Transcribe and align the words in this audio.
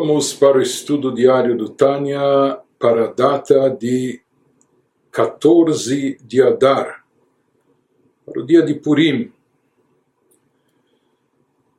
Vamos 0.00 0.32
para 0.32 0.58
o 0.58 0.62
estudo 0.62 1.12
diário 1.12 1.56
do 1.56 1.70
Tânia 1.70 2.20
para 2.78 3.06
a 3.06 3.12
data 3.12 3.68
de 3.68 4.20
14 5.10 6.18
de 6.22 6.40
Adar, 6.40 7.04
para 8.24 8.40
o 8.40 8.46
dia 8.46 8.62
de 8.62 8.74
Purim, 8.74 9.32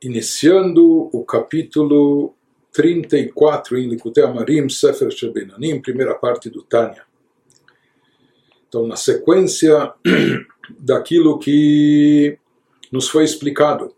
iniciando 0.02 1.08
o 1.10 1.24
capítulo 1.24 2.34
34 2.72 3.78
em 3.78 3.88
Likutei 3.88 4.22
Amarim, 4.22 4.68
Sefer 4.68 5.10
Shebenanim, 5.10 5.80
primeira 5.80 6.14
parte 6.14 6.50
do 6.50 6.62
Tânia. 6.62 7.04
Então, 8.68 8.86
na 8.86 8.96
sequência 8.96 9.94
daquilo 10.78 11.38
que 11.38 12.38
nos 12.92 13.08
foi 13.08 13.24
explicado 13.24 13.94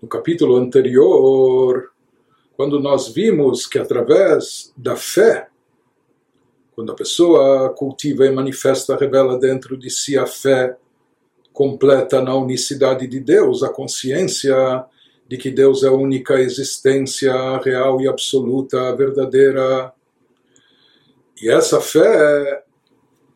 no 0.00 0.08
capítulo 0.08 0.56
anterior, 0.56 1.92
quando 2.56 2.80
nós 2.80 3.08
vimos 3.08 3.66
que 3.66 3.78
através 3.78 4.72
da 4.76 4.96
fé, 4.96 5.48
quando 6.74 6.90
a 6.90 6.94
pessoa 6.94 7.68
cultiva 7.74 8.24
e 8.24 8.32
manifesta, 8.32 8.96
revela 8.96 9.38
dentro 9.38 9.76
de 9.76 9.90
si 9.90 10.16
a 10.16 10.26
fé 10.26 10.76
completa 11.52 12.20
na 12.22 12.34
unicidade 12.34 13.06
de 13.06 13.20
Deus, 13.20 13.62
a 13.62 13.68
consciência 13.68 14.84
de 15.28 15.36
que 15.36 15.50
Deus 15.50 15.82
é 15.82 15.88
a 15.88 15.92
única 15.92 16.40
existência 16.40 17.32
real 17.58 18.00
e 18.00 18.08
absoluta, 18.08 18.94
verdadeira. 18.96 19.92
E 21.42 21.50
essa 21.50 21.80
fé, 21.80 22.64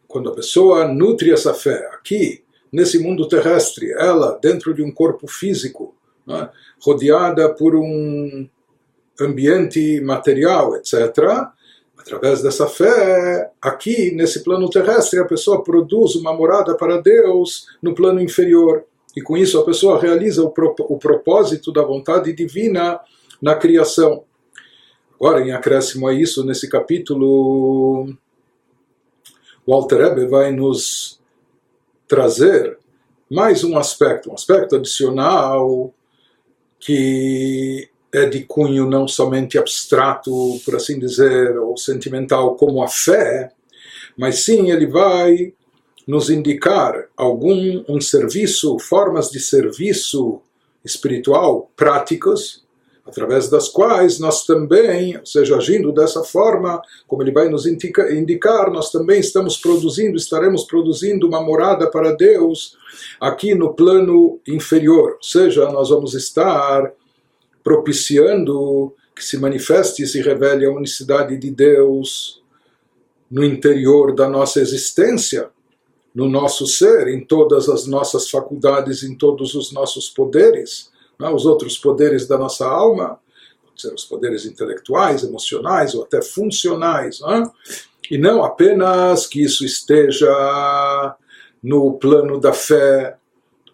quando 0.09 0.30
a 0.30 0.34
pessoa 0.34 0.89
nutre 0.89 1.30
essa 1.30 1.52
fé 1.52 1.91
aqui, 1.92 2.42
nesse 2.73 2.98
mundo 2.98 3.28
terrestre, 3.28 3.92
ela 3.92 4.39
dentro 4.41 4.73
de 4.73 4.83
um 4.83 4.92
corpo 4.92 5.27
físico, 5.27 5.95
né, 6.27 6.48
rodeada 6.80 7.52
por 7.52 7.75
um 7.75 8.48
ambiente 9.21 10.01
material, 10.01 10.77
etc., 10.77 11.51
através 11.99 12.43
dessa 12.43 12.67
fé, 12.67 13.51
aqui 13.61 14.11
nesse 14.13 14.43
plano 14.43 14.69
terrestre, 14.71 15.21
a 15.21 15.25
pessoa 15.25 15.63
produz 15.63 16.15
uma 16.17 16.33
morada 16.33 16.75
para 16.75 17.01
Deus 17.01 17.67
no 17.83 17.95
plano 17.95 18.21
inferior. 18.21 18.85
E 19.15 19.21
com 19.21 19.37
isso 19.37 19.59
a 19.59 19.65
pessoa 19.65 20.01
realiza 20.01 20.43
o, 20.43 20.51
pro, 20.51 20.75
o 20.79 20.98
propósito 20.98 21.73
da 21.73 21.83
vontade 21.83 22.33
divina 22.33 22.98
na 23.41 23.55
criação. 23.55 24.25
Agora, 25.15 25.43
em 25.43 25.53
acréscimo 25.53 26.09
a 26.09 26.15
isso, 26.15 26.45
nesse 26.45 26.69
capítulo, 26.69 28.15
o 29.67 29.75
Alter 29.75 30.01
Ebe 30.01 30.27
vai 30.27 30.51
nos 30.51 31.21
trazer 32.09 32.79
mais 33.31 33.63
um 33.63 33.79
aspecto, 33.79 34.31
um 34.31 34.35
aspecto 34.35 34.77
adicional 34.77 35.93
que 36.79 37.89
é 38.12 38.27
de 38.27 38.44
cunho 38.44 38.89
não 38.89 39.06
somente 39.06 39.58
abstrato, 39.58 40.30
por 40.64 40.77
assim 40.77 40.98
dizer, 40.98 41.56
ou 41.58 41.77
sentimental, 41.77 42.56
como 42.56 42.83
a 42.83 42.89
fé, 42.89 43.52
mas 44.17 44.44
sim 44.44 44.70
ele 44.70 44.86
vai 44.86 45.52
nos 46.06 46.28
indicar 46.28 47.08
algum 47.17 47.84
um 47.89 48.00
serviço, 48.00 48.78
formas 48.78 49.30
de 49.30 49.39
serviço 49.39 50.41
espiritual 50.84 51.70
práticas, 51.77 52.64
através 53.06 53.48
das 53.48 53.69
quais 53.69 54.19
nós 54.19 54.45
também, 54.45 55.17
ou 55.17 55.27
seja, 55.27 55.56
agindo 55.56 55.92
dessa 55.92 56.22
forma, 56.22 56.80
como 57.06 57.22
ele 57.22 57.33
vai 57.33 57.48
nos 57.48 57.67
indica, 57.67 58.12
indicar, 58.12 58.70
nós 58.70 58.91
também 58.91 59.20
estamos 59.20 59.56
produzindo, 59.56 60.17
estaremos 60.17 60.64
produzindo 60.64 61.27
uma 61.27 61.42
morada 61.42 61.91
para 61.91 62.12
Deus 62.12 62.77
aqui 63.20 63.55
no 63.55 63.74
plano 63.74 64.41
inferior, 64.47 65.12
ou 65.12 65.22
seja, 65.22 65.70
nós 65.70 65.91
vamos 65.91 66.14
estar 66.14 66.92
propiciando 67.62 68.94
que 69.14 69.25
se 69.25 69.39
manifeste 69.39 70.03
e 70.03 70.06
se 70.06 70.20
revele 70.20 70.64
a 70.66 70.70
unicidade 70.70 71.36
de 71.36 71.50
Deus 71.50 72.42
no 73.30 73.45
interior 73.45 74.14
da 74.14 74.29
nossa 74.29 74.61
existência, 74.61 75.51
no 76.14 76.29
nosso 76.29 76.67
ser, 76.67 77.08
em 77.08 77.24
todas 77.24 77.68
as 77.68 77.86
nossas 77.86 78.29
faculdades, 78.29 79.02
em 79.02 79.17
todos 79.17 79.55
os 79.55 79.73
nossos 79.73 80.08
poderes? 80.08 80.90
É? 81.23 81.29
os 81.29 81.45
outros 81.45 81.77
poderes 81.77 82.27
da 82.27 82.39
nossa 82.39 82.67
alma, 82.67 83.20
ser 83.77 83.92
os 83.92 84.05
poderes 84.05 84.46
intelectuais, 84.46 85.23
emocionais 85.23 85.95
ou 85.95 86.02
até 86.02 86.23
funcionais? 86.23 87.20
É? 87.20 87.42
e 88.11 88.18
não 88.18 88.42
apenas 88.42 89.27
que 89.27 89.42
isso 89.42 89.64
esteja 89.64 91.17
no 91.62 91.98
plano 91.98 92.40
da 92.40 92.52
fé, 92.52 93.17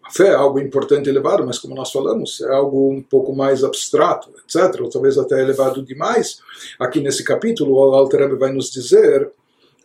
a 0.06 0.10
fé 0.10 0.28
é 0.28 0.34
algo 0.34 0.60
importante 0.60 1.06
e 1.06 1.10
elevado, 1.10 1.44
mas 1.44 1.58
como 1.58 1.74
nós 1.74 1.90
falamos, 1.90 2.40
é 2.40 2.54
algo 2.54 2.92
um 2.92 3.02
pouco 3.02 3.34
mais 3.34 3.64
abstrato, 3.64 4.30
etc., 4.38 4.80
ou 4.80 4.88
talvez 4.88 5.18
até 5.18 5.40
elevado 5.40 5.82
demais. 5.82 6.38
Aqui 6.78 7.00
nesse 7.00 7.24
capítulo, 7.24 7.74
o 7.74 7.94
Alter 7.94 8.20
Rebbe 8.20 8.36
vai 8.36 8.52
nos 8.52 8.70
dizer 8.70 9.32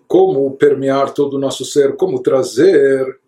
como 0.08 0.52
permear 0.52 1.12
todo 1.12 1.38
o 1.38 1.40
nosso 1.40 1.66
ser, 1.66 1.96
como 1.96 2.22
trazer 2.22 3.20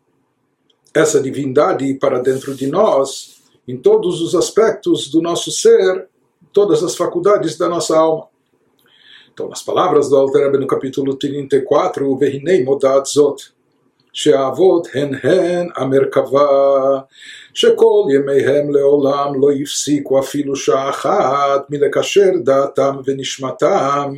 essa 0.93 1.19
divindade 1.19 1.91
para 1.95 2.19
dentro 2.19 2.53
de 2.53 2.67
nós, 2.67 3.41
em 3.67 3.75
todos 3.75 4.21
os 4.21 4.35
aspectos 4.35 5.09
do 5.09 5.19
nosso 5.19 5.51
ser, 5.51 6.07
todas 6.51 6.83
as 6.83 6.95
faculdades 6.95 7.57
da 7.57 7.67
nossa 7.67 7.97
alma. 7.97 8.27
Então, 9.33 9.49
nas 9.49 9.63
palavras 9.63 10.09
do 10.09 10.15
Alter 10.15 10.43
Rebbe 10.43 10.59
no 10.59 10.67
capítulo 10.67 11.15
34, 11.15 12.15
Vehinei 12.17 12.63
Modad 12.63 13.03
Zot, 13.07 13.51
שהאבות 14.13 14.87
הן 14.93 15.13
הן 15.23 15.67
המרכבה, 15.75 16.99
שכל 17.53 18.07
ימיהם 18.15 18.73
לעולם 18.73 19.41
לא 19.41 19.51
הפסיקו 19.61 20.19
אפילו 20.19 20.55
שעה 20.55 20.89
אחת 20.89 21.69
מלקשר 21.69 22.31
דעתם 22.43 22.95
ונשמתם 23.05 24.13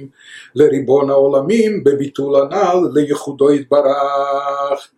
לריבון 0.55 1.09
העולמים 1.09 1.83
בביטול 1.83 2.35
הנ"ל 2.35 2.89
לייחודו 2.93 3.53
יתברך. 3.53 4.89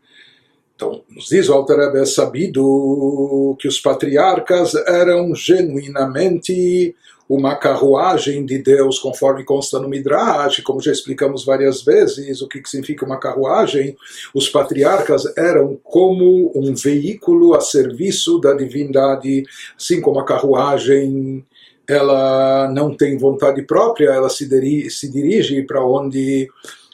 Então, 0.77 1.01
nos 1.09 1.29
diz 1.29 1.49
o 1.49 1.53
Alter 1.55 1.79
é 1.79 2.05
sabido 2.05 3.57
que 3.59 3.67
os 3.67 3.79
patriarcas 3.79 4.75
eram 4.75 5.33
genuinamente 5.33 6.95
uma 7.29 7.55
carruagem 7.55 8.45
de 8.45 8.57
Deus, 8.57 8.99
conforme 8.99 9.43
consta 9.43 9.79
no 9.79 9.89
Midrash, 9.89 10.61
como 10.61 10.81
já 10.81 10.91
explicamos 10.91 11.43
várias 11.43 11.81
vezes 11.81 12.41
o 12.41 12.47
que, 12.47 12.61
significa 12.65 13.05
uma 13.05 13.19
carruagem, 13.19 13.97
os 14.33 14.49
patriarcas 14.49 15.25
eram 15.38 15.77
como 15.83 16.51
um 16.55 16.73
veículo 16.73 17.53
a 17.53 17.59
serviço 17.59 18.39
da 18.39 18.53
divindade, 18.53 19.43
assim 19.77 19.99
como 19.99 20.19
a 20.19 20.25
carruagem 20.25 21.45
ela 21.88 22.69
não 22.69 22.93
tem 22.93 23.17
vontade 23.17 23.61
própria, 23.61 24.09
ela 24.09 24.29
se 24.29 24.47
dirige, 24.47 24.89
se 24.89 25.09
dirige 25.09 25.61
para 25.63 25.85
onde 25.85 26.49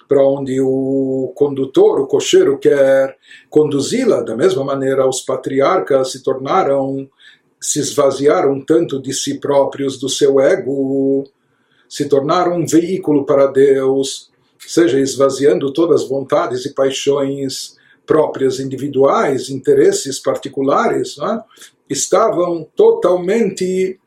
para 0.08 0.28
onde 0.28 0.62
o 0.62 1.32
condutor, 1.34 2.00
o 2.00 2.06
cocheiro 2.06 2.60
quer 2.60 3.18
conduzi-la. 3.50 4.22
Da 4.22 4.36
mesma 4.36 4.64
maneira, 4.64 5.08
os 5.08 5.22
patriarcas 5.22 6.12
se 6.12 6.22
tornaram 6.22 7.10
se 7.64 7.80
esvaziaram 7.80 8.60
tanto 8.60 9.02
de 9.02 9.14
si 9.14 9.40
próprios, 9.40 9.98
do 9.98 10.10
seu 10.10 10.38
ego, 10.38 11.24
se 11.88 12.10
tornaram 12.10 12.58
um 12.58 12.68
veículo 12.68 13.26
para 13.26 13.48
Deus, 13.48 14.30
seja 14.60 15.00
esvaziando 15.00 15.72
todas 15.72 16.02
as 16.02 16.10
vontades 16.10 16.66
e 16.66 16.74
paixões 16.74 17.78
próprias, 18.06 18.60
individuais, 18.60 19.50
interesses 19.50 20.20
particulares, 20.20 21.18
é? 21.18 21.40
estavam 21.90 22.68
totalmente 22.76 23.98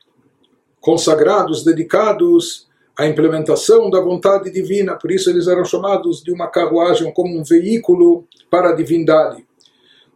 consagrados, 0.79 1.65
dedicados 1.65 2.69
à 2.95 3.07
implementação 3.07 3.89
da 3.89 4.03
vontade 4.03 4.51
divina. 4.51 4.97
Por 4.97 5.11
isso 5.11 5.31
eles 5.31 5.49
eram 5.49 5.65
chamados 5.65 6.23
de 6.23 6.31
uma 6.31 6.49
carruagem 6.49 7.11
como 7.11 7.39
um 7.39 7.43
veículo 7.43 8.27
para 8.51 8.69
a 8.69 8.75
divindade. 8.75 9.47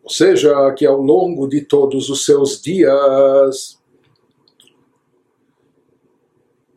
Ou 0.02 0.10
seja, 0.10 0.72
que 0.72 0.86
ao 0.86 1.00
longo 1.00 1.46
de 1.46 1.60
todos 1.60 2.08
os 2.08 2.24
seus 2.24 2.60
dias, 2.60 3.78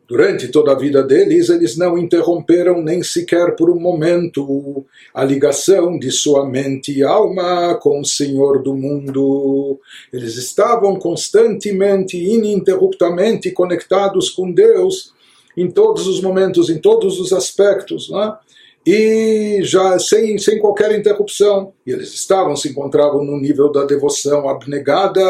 durante 0.06 0.48
toda 0.48 0.72
a 0.72 0.78
vida 0.78 1.02
deles, 1.02 1.48
eles 1.48 1.76
não 1.76 1.98
interromperam 1.98 2.82
nem 2.82 3.02
sequer 3.02 3.56
por 3.56 3.70
um 3.70 3.80
momento 3.80 4.84
a 5.12 5.24
ligação 5.24 5.98
de 5.98 6.10
sua 6.10 6.46
mente 6.46 6.92
e 6.92 7.02
alma 7.02 7.74
com 7.76 8.00
o 8.00 8.04
Senhor 8.04 8.62
do 8.62 8.74
mundo. 8.74 9.80
Eles 10.12 10.36
estavam 10.36 10.96
constantemente, 10.96 12.16
ininterruptamente 12.16 13.50
conectados 13.50 14.30
com 14.30 14.52
Deus 14.52 15.12
em 15.56 15.70
todos 15.70 16.06
os 16.06 16.20
momentos, 16.20 16.68
em 16.68 16.78
todos 16.78 17.18
os 17.18 17.32
aspectos. 17.32 18.10
Não 18.10 18.22
é? 18.22 18.38
E 18.86 19.60
já 19.62 19.98
sem, 19.98 20.36
sem 20.38 20.58
qualquer 20.58 20.96
interrupção. 20.98 21.72
E 21.86 21.90
eles 21.90 22.12
estavam, 22.12 22.54
se 22.54 22.68
encontravam 22.68 23.24
no 23.24 23.38
nível 23.38 23.72
da 23.72 23.84
devoção 23.84 24.48
abnegada 24.48 25.22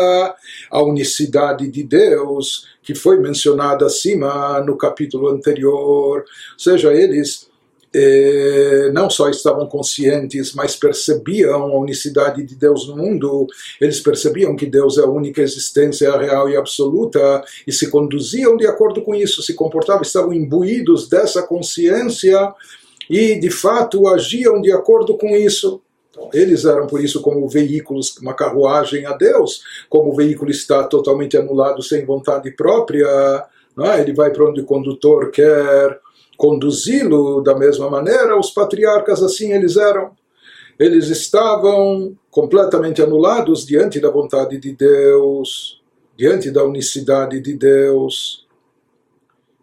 à 0.70 0.82
unicidade 0.82 1.68
de 1.68 1.84
Deus, 1.84 2.66
que 2.82 2.94
foi 2.94 3.18
mencionada 3.20 3.86
acima 3.86 4.60
no 4.60 4.76
capítulo 4.76 5.28
anterior. 5.28 6.18
Ou 6.18 6.58
seja, 6.58 6.92
eles 6.92 7.48
eh, 7.94 8.90
não 8.92 9.08
só 9.08 9.30
estavam 9.30 9.68
conscientes, 9.68 10.52
mas 10.52 10.74
percebiam 10.74 11.62
a 11.62 11.78
unicidade 11.78 12.42
de 12.42 12.56
Deus 12.56 12.88
no 12.88 12.96
mundo, 12.96 13.46
eles 13.80 14.00
percebiam 14.00 14.56
que 14.56 14.66
Deus 14.66 14.98
é 14.98 15.02
a 15.02 15.08
única 15.08 15.40
existência 15.40 16.10
real 16.18 16.50
e 16.50 16.56
absoluta 16.56 17.44
e 17.64 17.72
se 17.72 17.88
conduziam 17.88 18.56
de 18.56 18.66
acordo 18.66 19.00
com 19.00 19.14
isso, 19.14 19.42
se 19.44 19.54
comportavam, 19.54 20.02
estavam 20.02 20.32
imbuídos 20.32 21.08
dessa 21.08 21.40
consciência 21.44 22.52
e 23.08 23.38
de 23.38 23.50
fato 23.50 24.06
agiam 24.08 24.60
de 24.60 24.72
acordo 24.72 25.16
com 25.16 25.28
isso. 25.36 25.80
Então, 26.10 26.30
eles 26.32 26.64
eram, 26.64 26.86
por 26.86 27.02
isso, 27.02 27.20
como 27.20 27.48
veículos, 27.48 28.16
uma 28.18 28.34
carruagem 28.34 29.04
a 29.04 29.12
Deus, 29.12 29.62
como 29.88 30.12
o 30.12 30.14
veículo 30.14 30.50
está 30.50 30.84
totalmente 30.84 31.36
anulado 31.36 31.82
sem 31.82 32.04
vontade 32.04 32.52
própria, 32.52 33.06
é? 33.82 34.00
ele 34.00 34.12
vai 34.12 34.30
para 34.30 34.48
onde 34.48 34.60
o 34.60 34.66
condutor 34.66 35.30
quer 35.32 36.00
conduzi-lo 36.36 37.40
da 37.42 37.56
mesma 37.56 37.90
maneira, 37.90 38.38
os 38.38 38.50
patriarcas 38.50 39.22
assim 39.22 39.52
eles 39.52 39.76
eram. 39.76 40.12
Eles 40.78 41.08
estavam 41.08 42.16
completamente 42.30 43.00
anulados 43.00 43.64
diante 43.64 44.00
da 44.00 44.10
vontade 44.10 44.58
de 44.58 44.72
Deus, 44.72 45.80
diante 46.16 46.50
da 46.50 46.64
unicidade 46.64 47.40
de 47.40 47.54
Deus. 47.54 48.46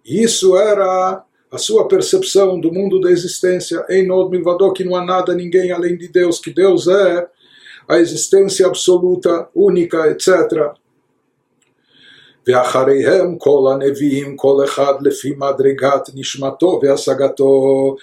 Isso 0.05 0.55
era 0.55 1.23
a 1.50 1.58
sua 1.58 1.88
percepção 1.88 2.60
do 2.60 2.72
mundo 2.72 3.00
da 3.00 3.10
existência. 3.10 3.84
Em 3.88 4.06
Nod 4.06 4.30
Milvador, 4.30 4.72
que 4.72 4.84
não 4.84 4.96
há 4.96 5.04
nada, 5.04 5.34
ninguém 5.34 5.70
além 5.72 5.96
de 5.96 6.08
Deus, 6.08 6.38
que 6.38 6.52
Deus 6.52 6.88
é 6.88 7.26
a 7.88 7.98
existência 7.98 8.66
absoluta, 8.66 9.48
única, 9.54 10.08
etc. 10.10 10.72
ואחריהם 12.46 13.38
כל 13.38 13.72
הנביאים, 13.72 14.36
כל 14.36 14.64
אחד 14.64 14.94
לפי 15.00 15.34
מדרגת 15.38 16.10
נשמתו 16.14 16.80
והשגתו. 16.82 17.96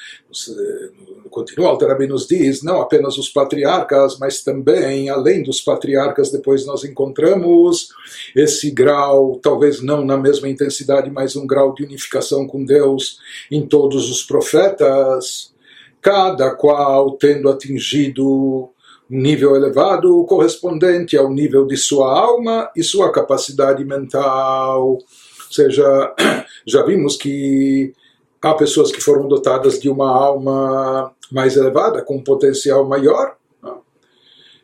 Continua, 1.28 1.69
Alterabi 1.69 2.06
nos 2.06 2.26
diz, 2.26 2.62
não 2.62 2.80
apenas 2.80 3.19
os 3.19 3.28
patriarcas, 3.28 4.19
mas 4.19 4.42
também, 4.42 5.08
além 5.08 5.42
dos 5.42 5.60
patriarcas, 5.60 6.30
depois 6.30 6.66
nós 6.66 6.84
encontramos 6.84 7.88
esse 8.34 8.70
grau, 8.70 9.38
talvez 9.42 9.80
não 9.82 10.04
na 10.04 10.16
mesma 10.16 10.48
intensidade, 10.48 11.10
mas 11.10 11.36
um 11.36 11.46
grau 11.46 11.75
de 11.75 11.84
unificação 11.84 12.46
com 12.46 12.64
Deus 12.64 13.19
em 13.50 13.66
todos 13.66 14.10
os 14.10 14.22
profetas, 14.22 15.52
cada 16.00 16.54
qual 16.54 17.12
tendo 17.12 17.48
atingido 17.48 18.70
nível 19.08 19.56
elevado 19.56 20.25
correspondente 20.25 21.16
ao 21.16 21.30
nível 21.30 21.66
de 21.66 21.76
sua 21.76 22.19
alma 22.19 22.70
e 22.76 22.82
sua 22.82 23.10
capacidade 23.10 23.84
mental. 23.84 24.92
Ou 24.92 25.04
seja, 25.50 26.14
já 26.66 26.82
vimos 26.84 27.16
que 27.16 27.92
há 28.42 28.54
pessoas 28.54 28.92
que 28.92 29.00
foram 29.00 29.26
dotadas 29.26 29.80
de 29.80 29.88
uma 29.88 30.10
alma 30.10 31.12
mais 31.30 31.56
elevada, 31.56 32.02
com 32.02 32.16
um 32.16 32.25
potencial 32.25 32.86
maior. 32.86 33.36
Né? 33.62 33.72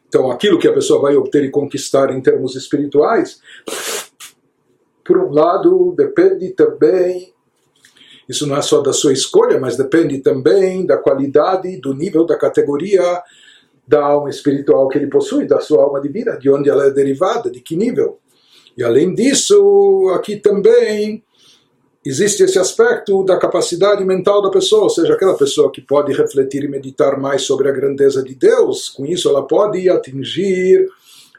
Então, 0.08 0.31
aquilo 0.31 0.58
que 0.58 0.69
a 0.69 0.72
pessoa 0.72 1.00
vai 1.00 1.16
obter 1.16 1.44
e 1.44 1.50
conquistar 1.50 2.11
em 2.11 2.20
termos 2.20 2.56
espirituais, 2.56 3.40
por 5.05 5.19
um 5.19 5.31
lado, 5.31 5.94
depende 5.96 6.50
também 6.50 7.34
isso 8.28 8.46
não 8.46 8.56
é 8.56 8.62
só 8.62 8.81
da 8.81 8.93
sua 8.93 9.12
escolha, 9.12 9.61
mas 9.61 9.76
depende 9.76 10.19
também 10.20 10.87
da 10.87 10.96
qualidade, 10.96 11.78
do 11.78 11.94
nível, 11.94 12.25
da 12.25 12.38
categoria 12.38 13.22
da 13.87 14.02
alma 14.02 14.31
espiritual 14.31 14.88
que 14.88 14.96
ele 14.96 15.08
possui, 15.08 15.46
da 15.46 15.61
sua 15.61 15.82
alma 15.82 16.00
divina, 16.00 16.38
de 16.38 16.49
onde 16.49 16.70
ela 16.70 16.87
é 16.87 16.90
derivada, 16.90 17.50
de 17.50 17.61
que 17.61 17.76
nível. 17.76 18.19
E 18.76 18.82
além 18.82 19.14
disso, 19.14 20.11
aqui 20.14 20.37
também 20.37 21.22
existe 22.05 22.43
esse 22.43 22.59
aspecto 22.59 23.25
da 23.25 23.39
capacidade 23.39 24.05
mental 24.05 24.43
da 24.43 24.51
pessoa, 24.51 24.85
ou 24.85 24.91
seja, 24.91 25.15
aquela 25.15 25.37
pessoa 25.37 25.73
que 25.73 25.81
pode 25.81 26.12
refletir 26.12 26.65
e 26.65 26.69
meditar 26.69 27.19
mais 27.19 27.43
sobre 27.43 27.69
a 27.69 27.73
grandeza 27.73 28.23
de 28.23 28.35
Deus, 28.35 28.89
com 28.91 29.06
isso 29.06 29.29
ela 29.29 29.47
pode 29.47 29.89
atingir 29.89 30.87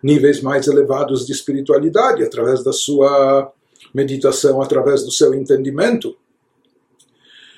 níveis 0.01 0.41
mais 0.41 0.67
elevados 0.67 1.25
de 1.25 1.31
espiritualidade 1.31 2.23
através 2.23 2.63
da 2.63 2.73
sua 2.73 3.51
meditação, 3.93 4.61
através 4.61 5.03
do 5.03 5.11
seu 5.11 5.33
entendimento. 5.33 6.15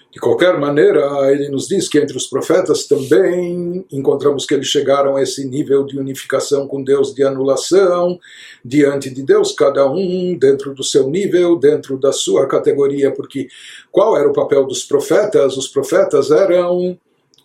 De 0.09 0.21
qualquer 0.21 0.57
maneira, 0.57 1.01
ele 1.31 1.49
nos 1.49 1.67
diz 1.67 1.89
que 1.89 1.99
entre 1.99 2.15
os 2.15 2.27
profetas 2.27 2.87
também 2.87 3.85
encontramos 3.91 4.45
que 4.45 4.53
eles 4.53 4.67
chegaram 4.67 5.17
a 5.17 5.21
esse 5.21 5.45
nível 5.45 5.83
de 5.85 5.99
unificação 5.99 6.65
com 6.65 6.81
Deus, 6.81 7.13
de 7.13 7.23
anulação 7.23 8.17
diante 8.63 9.09
de 9.09 9.21
Deus, 9.21 9.51
cada 9.51 9.85
um 9.91 10.37
dentro 10.37 10.73
do 10.73 10.83
seu 10.83 11.09
nível, 11.09 11.57
dentro 11.57 11.97
da 11.97 12.13
sua 12.13 12.47
categoria, 12.47 13.11
porque 13.11 13.49
qual 13.91 14.17
era 14.17 14.29
o 14.29 14.33
papel 14.33 14.65
dos 14.65 14.85
profetas? 14.85 15.57
Os 15.57 15.67
profetas 15.67 16.31
eram 16.31 16.97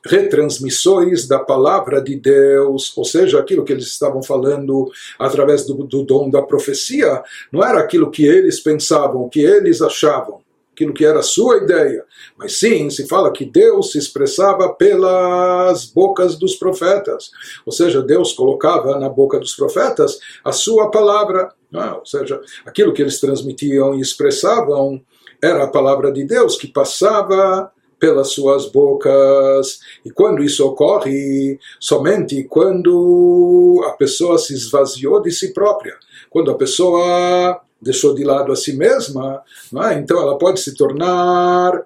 retransmissores 0.06 1.26
da 1.26 1.40
palavra 1.40 2.00
de 2.00 2.16
Deus, 2.16 2.96
ou 2.96 3.04
seja, 3.04 3.40
aquilo 3.40 3.64
que 3.64 3.72
eles 3.72 3.86
estavam 3.86 4.22
falando 4.22 4.90
através 5.18 5.66
do, 5.66 5.74
do 5.84 6.04
dom 6.04 6.30
da 6.30 6.42
profecia, 6.42 7.22
não 7.50 7.64
era 7.64 7.80
aquilo 7.80 8.10
que 8.10 8.24
eles 8.24 8.60
pensavam, 8.60 9.28
que 9.28 9.40
eles 9.40 9.82
achavam 9.82 10.41
aquilo 10.72 10.94
que 10.94 11.04
era 11.04 11.20
a 11.20 11.22
sua 11.22 11.58
ideia, 11.58 12.04
mas 12.36 12.58
sim 12.58 12.88
se 12.88 13.06
fala 13.06 13.32
que 13.32 13.44
Deus 13.44 13.92
se 13.92 13.98
expressava 13.98 14.72
pelas 14.74 15.84
bocas 15.84 16.36
dos 16.36 16.56
profetas, 16.56 17.30
ou 17.64 17.72
seja, 17.72 18.02
Deus 18.02 18.32
colocava 18.32 18.98
na 18.98 19.08
boca 19.08 19.38
dos 19.38 19.54
profetas 19.54 20.18
a 20.44 20.50
sua 20.50 20.90
palavra, 20.90 21.52
é? 21.74 21.90
ou 21.92 22.06
seja, 22.06 22.40
aquilo 22.64 22.92
que 22.92 23.02
eles 23.02 23.20
transmitiam 23.20 23.94
e 23.94 24.00
expressavam 24.00 25.00
era 25.42 25.64
a 25.64 25.68
palavra 25.68 26.10
de 26.10 26.24
Deus 26.24 26.56
que 26.56 26.68
passava 26.68 27.70
pelas 27.98 28.32
suas 28.32 28.66
bocas. 28.66 29.78
E 30.04 30.10
quando 30.10 30.42
isso 30.42 30.66
ocorre, 30.66 31.56
somente 31.78 32.42
quando 32.44 33.80
a 33.86 33.92
pessoa 33.92 34.38
se 34.38 34.54
esvaziou 34.54 35.22
de 35.22 35.30
si 35.30 35.52
própria, 35.52 35.96
quando 36.28 36.50
a 36.50 36.56
pessoa 36.56 37.60
deixou 37.82 38.14
de 38.14 38.22
lado 38.22 38.52
a 38.52 38.56
si 38.56 38.74
mesma, 38.74 39.42
é? 39.90 39.94
então 39.94 40.22
ela 40.22 40.38
pode 40.38 40.60
se 40.60 40.74
tornar 40.74 41.84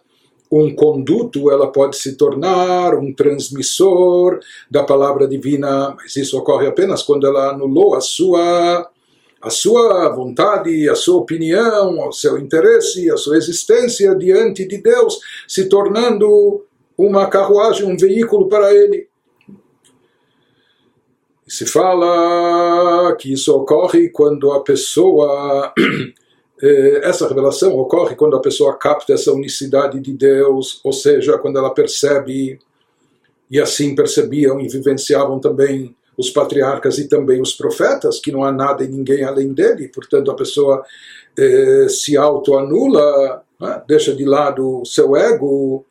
um 0.53 0.75
conduto, 0.75 1.51
ela 1.51 1.73
pode 1.73 1.97
se 1.97 2.17
tornar 2.17 2.95
um 2.95 3.13
transmissor 3.13 4.39
da 4.71 4.85
palavra 4.85 5.27
divina, 5.27 5.95
mas 5.97 6.15
isso 6.15 6.39
ocorre 6.39 6.67
apenas 6.67 7.03
quando 7.03 7.27
ela 7.27 7.51
anulou 7.51 7.95
a 7.95 8.01
sua 8.01 8.89
a 9.41 9.51
sua 9.51 10.09
vontade, 10.09 10.89
a 10.89 10.95
sua 10.95 11.19
opinião, 11.19 12.09
o 12.09 12.13
seu 12.13 12.37
interesse, 12.37 13.09
a 13.11 13.17
sua 13.17 13.37
existência 13.37 14.13
diante 14.15 14.67
de 14.67 14.79
Deus, 14.79 15.21
se 15.47 15.69
tornando 15.69 16.65
uma 16.99 17.29
carruagem, 17.29 17.87
um 17.87 17.97
veículo 17.97 18.49
para 18.49 18.75
ele. 18.75 19.06
Se 21.47 21.65
fala 21.65 23.15
que 23.17 23.33
isso 23.33 23.55
ocorre 23.55 24.09
quando 24.11 24.51
a 24.53 24.63
pessoa. 24.63 25.73
Eh, 26.59 27.01
essa 27.05 27.29
revelação 27.29 27.77
ocorre 27.77 28.17
quando 28.17 28.35
a 28.35 28.41
pessoa 28.41 28.79
capta 28.79 29.13
essa 29.13 29.31
unicidade 29.31 30.01
de 30.01 30.15
Deus, 30.15 30.81
ou 30.83 30.91
seja, 30.91 31.37
quando 31.37 31.59
ela 31.59 31.69
percebe, 31.69 32.59
e 33.51 33.61
assim 33.61 33.95
percebiam 33.95 34.59
e 34.59 34.67
vivenciavam 34.67 35.39
também 35.39 35.95
os 36.17 36.31
patriarcas 36.31 36.97
e 36.97 37.09
também 37.09 37.43
os 37.43 37.53
profetas, 37.53 38.19
que 38.21 38.33
não 38.33 38.43
há 38.43 38.51
nada 38.51 38.83
e 38.83 38.89
ninguém 38.89 39.23
além 39.23 39.53
dele, 39.53 39.89
portanto 39.89 40.31
a 40.31 40.35
pessoa 40.35 40.83
eh, 41.39 41.89
se 41.91 42.17
autoanula, 42.17 43.45
né, 43.61 43.83
deixa 43.87 44.15
de 44.15 44.25
lado 44.25 44.81
o 44.81 44.87
seu 44.87 45.15
ego, 45.15 45.85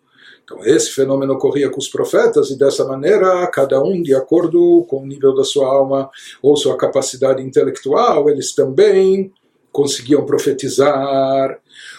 então, 0.50 0.64
esse 0.64 0.90
fenômeno 0.90 1.34
ocorria 1.34 1.70
com 1.70 1.78
os 1.78 1.88
profetas, 1.88 2.50
e 2.50 2.58
dessa 2.58 2.84
maneira, 2.84 3.46
cada 3.52 3.80
um, 3.80 4.02
de 4.02 4.12
acordo 4.12 4.84
com 4.88 5.02
o 5.02 5.06
nível 5.06 5.32
da 5.32 5.44
sua 5.44 5.66
alma 5.66 6.10
ou 6.42 6.56
sua 6.56 6.76
capacidade 6.76 7.40
intelectual, 7.40 8.28
eles 8.28 8.52
também 8.52 9.32
conseguiam 9.70 10.26
profetizar. 10.26 11.56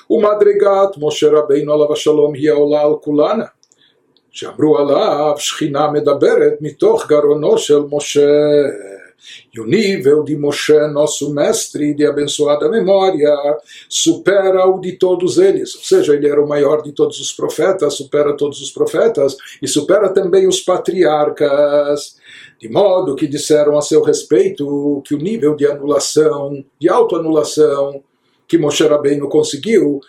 O 0.10 0.20
Madrigat, 0.20 1.00
Moshe 1.00 1.26
Rabbeinu 1.30 1.72
alav 1.72 1.96
shalom 1.96 2.36
hi 2.36 2.50
העולה 2.50 2.82
על 2.82 2.96
כולנה, 3.02 3.46
שאמרו 4.32 4.78
עליו 4.78 5.34
שכינה 5.38 5.92
מדברת 5.92 6.54
מתוך 6.62 7.08
גרונו 7.08 7.58
של 7.58 7.80
משה. 7.92 8.28
E 9.53 9.61
o 9.61 9.67
nível 9.67 10.23
de 10.23 10.37
Moshe, 10.37 10.79
nosso 10.89 11.33
mestre 11.33 11.95
de 11.95 12.07
abençoada 12.07 12.69
memória, 12.69 13.35
supera 13.89 14.67
o 14.67 14.81
de 14.81 14.93
todos 14.93 15.39
eles. 15.39 15.75
Ou 15.75 15.83
seja, 15.83 16.15
ele 16.15 16.29
era 16.29 16.43
o 16.43 16.49
maior 16.49 16.83
de 16.83 16.93
todos 16.93 17.21
os 17.21 17.33
profetas, 17.33 17.95
supera 17.95 18.37
todos 18.37 18.61
os 18.61 18.71
profetas 18.71 19.37
e 19.61 19.67
supera 19.67 20.09
também 20.13 20.47
os 20.47 20.61
patriarcas. 20.61 22.17
De 22.61 22.69
modo 22.69 23.17
que 23.17 23.27
disseram 23.27 23.77
a 23.77 23.83
seu 23.83 24.03
respeito 24.03 25.03
que 25.05 25.15
o 25.15 25.19
nível 25.19 25.55
de 25.55 25.67
anulação, 25.67 26.65
de 26.81 26.89
autoanulação, 26.89 28.03
que 28.49 28.59
Moshe 28.59 28.87
Rabbeinu 28.87 29.29
conseguiu, 29.29 30.01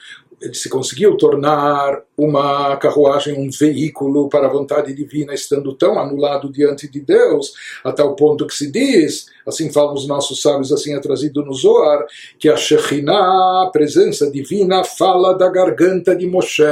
se 0.54 0.70
conseguiu 0.70 1.18
tornar 1.18 2.04
uma 2.16 2.76
carruagem, 2.78 3.40
um 3.40 3.50
veículo 3.50 4.30
para 4.30 4.46
a 4.46 4.52
vontade 4.52 4.94
divina, 4.94 5.34
estando 5.34 5.74
tão 5.74 5.98
anulado 6.00 6.52
diante 6.52 6.88
de 6.88 7.00
Deus, 7.00 7.54
a 7.84 7.92
tal 7.92 8.16
ponto 8.16 8.46
que 8.46 8.54
se 8.54 8.72
diz, 8.72 9.26
assim 9.48 9.72
falam 9.72 9.96
os 9.96 10.08
nossos 10.08 10.42
sábios, 10.42 10.72
assim 10.72 10.94
é 10.94 11.00
trazido 11.00 11.44
no 11.44 11.54
Zohar, 11.54 12.06
que 12.38 12.50
a 12.50 12.56
Shekhinah, 12.56 13.66
a 13.66 13.70
presença 13.72 14.30
divina, 14.30 14.84
fala 14.84 15.34
da 15.34 15.50
garganta 15.50 16.16
de 16.16 16.28
Moshe, 16.28 16.64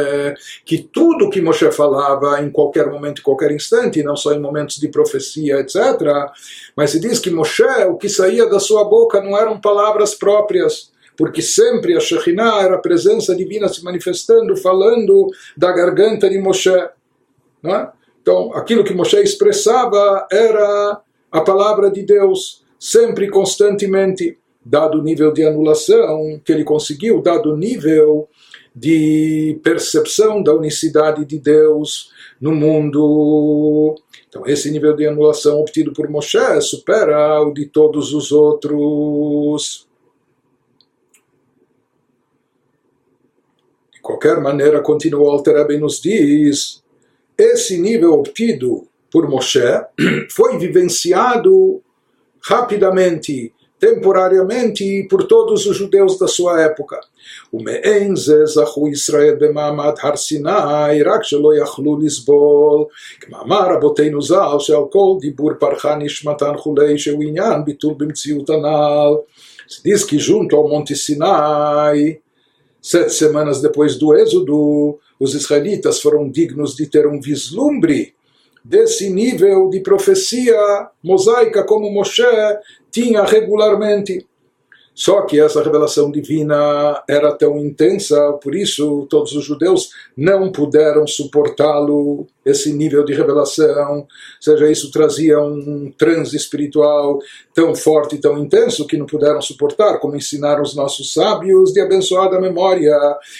que 0.63 0.77
tudo 0.77 1.29
que 1.29 1.41
Moshe 1.41 1.71
falava 1.71 2.41
em 2.41 2.51
qualquer 2.51 2.87
momento, 2.89 3.19
em 3.19 3.23
qualquer 3.23 3.51
instante, 3.51 4.03
não 4.03 4.15
só 4.15 4.33
em 4.33 4.39
momentos 4.39 4.77
de 4.77 4.89
profecia, 4.89 5.59
etc., 5.59 5.75
mas 6.75 6.91
se 6.91 6.99
diz 6.99 7.19
que 7.19 7.31
Moshe, 7.31 7.63
o 7.89 7.97
que 7.97 8.09
saía 8.09 8.47
da 8.47 8.59
sua 8.59 8.83
boca 8.83 9.21
não 9.21 9.35
eram 9.35 9.59
palavras 9.59 10.13
próprias, 10.13 10.93
porque 11.17 11.41
sempre 11.41 11.95
a 11.95 11.99
Shekhinah 11.99 12.61
era 12.61 12.75
a 12.75 12.81
presença 12.81 13.35
divina 13.35 13.67
se 13.67 13.83
manifestando, 13.83 14.55
falando 14.57 15.29
da 15.55 15.71
garganta 15.71 16.29
de 16.29 16.37
Moshe. 16.37 16.69
É? 16.69 17.87
Então, 18.21 18.53
aquilo 18.53 18.83
que 18.83 18.93
Moshe 18.93 19.17
expressava 19.17 20.27
era 20.31 21.01
a 21.31 21.41
palavra 21.41 21.89
de 21.91 22.03
Deus, 22.03 22.63
sempre 22.79 23.29
constantemente, 23.29 24.37
dado 24.65 24.99
o 24.99 25.03
nível 25.03 25.31
de 25.31 25.43
anulação 25.43 26.41
que 26.43 26.51
ele 26.51 26.63
conseguiu, 26.63 27.21
dado 27.21 27.53
o 27.53 27.57
nível 27.57 28.27
de 28.75 29.59
percepção 29.63 30.43
da 30.43 30.53
unicidade 30.53 31.23
de 31.23 31.39
Deus 31.39 32.11
no 32.41 32.53
mundo. 32.53 33.95
Então, 34.27 34.45
esse 34.45 34.69
nível 34.69 34.95
de 34.95 35.07
anulação 35.07 35.61
obtido 35.61 35.93
por 35.93 36.09
Moshe 36.09 36.61
supera 36.61 37.41
o 37.41 37.53
de 37.53 37.67
todos 37.67 38.13
os 38.13 38.31
outros. 38.31 39.87
qualquer 44.04 44.40
maneira, 44.40 44.80
continua 44.80 45.22
o 45.22 45.30
Alter 45.30 45.78
nos 45.78 46.00
diz, 46.00 46.82
esse 47.36 47.78
nível 47.78 48.14
obtido 48.14 48.86
por 49.10 49.28
Moshe 49.28 49.60
foi 50.30 50.58
vivenciado 50.58 51.82
rapidamente, 52.42 53.52
temporariamente 53.78 55.06
por 55.08 55.24
todos 55.24 55.66
os 55.66 55.76
judeus 55.76 56.18
da 56.18 56.28
sua 56.28 56.60
época. 56.62 57.00
ומעין 57.52 58.16
זה 58.16 58.44
זכו 58.44 58.88
ישראל 58.88 59.34
במעמד 59.40 59.92
הר 60.02 60.16
סיני 60.16 61.02
רק 61.04 61.22
שלא 61.22 61.56
יכלו 61.62 61.98
לסבול 62.00 62.84
כמאמר 63.20 63.74
רבותינו 63.74 64.22
ז"ל 64.22 64.58
שעל 64.58 64.82
כל 64.90 65.18
דיבור 65.20 65.52
פרחה 65.60 65.94
נשמתן 65.94 66.52
כולי 66.62 66.98
שהוא 66.98 67.22
עניין 67.22 67.64
ביטול 67.64 67.94
במציאות 67.98 68.50
הנ"ל. 68.50 69.14
Se 69.72 69.84
diz 69.84 70.02
que 70.02 70.18
junto 70.18 70.56
ao 70.56 70.66
Monte 70.66 70.96
Sinai 70.96 72.20
Sete 72.87 73.13
semanas 73.13 73.61
depois 73.61 73.97
do 73.97 74.15
êxodo, 74.15 74.99
os 75.19 75.33
israelitas 75.33 75.99
foram 75.99 76.29
dignos 76.29 76.75
de 76.75 76.85
ter 76.85 77.07
um 77.07 77.19
vislumbre 77.19 78.13
desse 78.63 79.09
nível 79.09 79.71
de 79.71 79.79
profecia 79.79 80.55
mosaica 81.03 81.63
como 81.63 81.89
Moshe 81.89 82.21
tinha 82.91 83.23
regularmente. 83.23 84.27
Só 84.93 85.23
que 85.23 85.39
essa 85.39 85.63
revelação 85.63 86.11
divina 86.11 87.03
era 87.09 87.35
tão 87.35 87.57
intensa, 87.57 88.33
por 88.33 88.53
isso 88.53 89.07
todos 89.09 89.31
os 89.31 89.43
judeus 89.43 89.89
não 90.15 90.51
puderam 90.51 91.07
suportá-lo 91.07 92.27
esse 92.45 92.71
nível 92.71 93.03
de 93.03 93.13
revelação, 93.13 94.07
seja, 94.39 94.69
isso 94.69 94.91
trazia 94.91 95.39
um 95.39 95.91
transe 95.97 96.37
espiritual 96.37 97.19
tão 97.53 97.73
forte 97.75 98.15
e 98.15 98.19
tão 98.19 98.37
intenso 98.37 98.85
que 98.85 98.97
não 98.97 99.07
puderam 99.07 99.41
suportar, 99.41 99.99
como 99.99 100.15
ensinaram 100.15 100.61
os 100.61 100.75
nossos 100.75 101.11
sábios 101.11 101.73
de 101.73 101.81
abençoada 101.81 102.39
memória, 102.39 102.95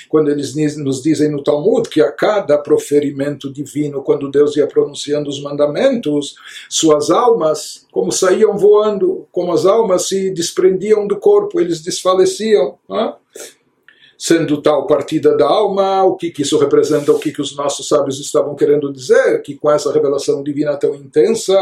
quando 0.10 0.32
eles 0.32 0.56
nos 0.78 1.04
dizem 1.04 1.30
no 1.30 1.44
Talmud 1.44 1.88
que 1.88 2.02
a 2.02 2.12
cada 2.12 2.58
proferimento 2.58 3.52
divino, 3.52 4.02
quando 4.02 4.32
Deus 4.32 4.58
ia 4.58 4.66
pronunciando 4.66 5.30
os 5.30 5.42
mandamentos, 5.42 6.36
suas 6.70 7.12
almas, 7.12 7.86
como 7.92 8.12
saíam 8.12 8.58
voando, 8.58 9.28
como 9.32 9.54
as 9.54 9.66
almas 9.66 10.08
se 10.08 10.32
desprendiam 10.32 11.06
do 11.06 11.18
corpo, 11.18 11.62
eles 11.62 11.82
desfaleciam. 11.82 12.78
Não 12.90 13.00
é? 13.00 13.16
Sendo 14.18 14.62
tal 14.62 14.88
partida 14.88 15.36
da 15.36 15.46
alma, 15.46 16.04
o 16.04 16.16
que, 16.16 16.32
que 16.32 16.42
isso 16.42 16.58
representa, 16.58 17.12
o 17.12 17.20
que, 17.20 17.32
que 17.32 17.42
os 17.42 17.56
nossos 17.56 17.88
sábios 17.88 18.20
estavam 18.20 18.56
querendo 18.56 18.92
dizer, 18.92 19.42
que 19.42 19.56
com 19.56 19.70
essa 19.70 19.92
revelação 19.92 20.44
divina 20.44 20.76
tão 20.78 20.96
intensa 20.96 21.56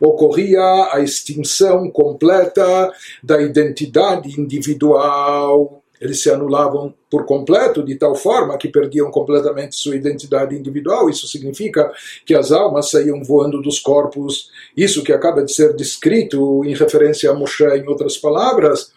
ocorria 0.00 0.88
a 0.92 1.00
extinção 1.00 1.90
completa 1.90 2.92
da 3.22 3.40
identidade 3.40 4.40
individual. 4.40 5.82
Eles 6.00 6.22
se 6.22 6.30
anulavam 6.30 6.94
por 7.10 7.24
completo, 7.24 7.82
de 7.82 7.94
tal 7.96 8.14
forma 8.14 8.58
que 8.58 8.68
perdiam 8.68 9.10
completamente 9.10 9.76
sua 9.76 9.96
identidade 9.96 10.56
individual. 10.56 11.08
Isso 11.08 11.26
significa 11.26 11.90
que 12.24 12.34
as 12.34 12.52
almas 12.52 12.90
saíam 12.90 13.22
voando 13.22 13.60
dos 13.62 13.78
corpos. 13.78 14.50
Isso 14.76 15.02
que 15.02 15.12
acaba 15.12 15.42
de 15.42 15.52
ser 15.52 15.74
descrito 15.74 16.64
em 16.64 16.74
referência 16.74 17.30
a 17.30 17.34
Moshe, 17.34 17.64
em 17.64 17.86
outras 17.88 18.16
palavras, 18.16 18.92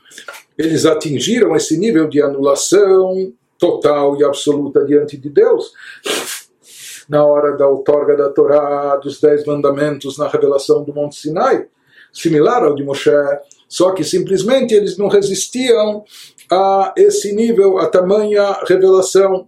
eles 0.57 0.85
atingiram 0.85 1.55
esse 1.55 1.77
nível 1.77 2.07
de 2.07 2.21
anulação 2.21 3.31
total 3.57 4.17
e 4.19 4.23
absoluta 4.23 4.85
diante 4.85 5.17
de 5.17 5.29
Deus 5.29 5.73
na 7.09 7.25
hora 7.25 7.57
da 7.57 7.67
outorga 7.67 8.15
da 8.15 8.29
Torá, 8.29 8.95
dos 8.97 9.19
Dez 9.19 9.43
Mandamentos, 9.43 10.17
na 10.19 10.27
revelação 10.27 10.83
do 10.83 10.93
Monte 10.93 11.15
Sinai, 11.15 11.65
similar 12.13 12.63
ao 12.63 12.75
de 12.75 12.83
Moshe, 12.83 13.09
só 13.67 13.91
que 13.91 14.03
simplesmente 14.03 14.75
eles 14.75 14.95
não 14.95 15.07
resistiam 15.07 16.03
a 16.51 16.93
esse 16.97 17.33
nível, 17.33 17.77
a 17.77 17.87
tamanha 17.87 18.59
revelação. 18.67 19.47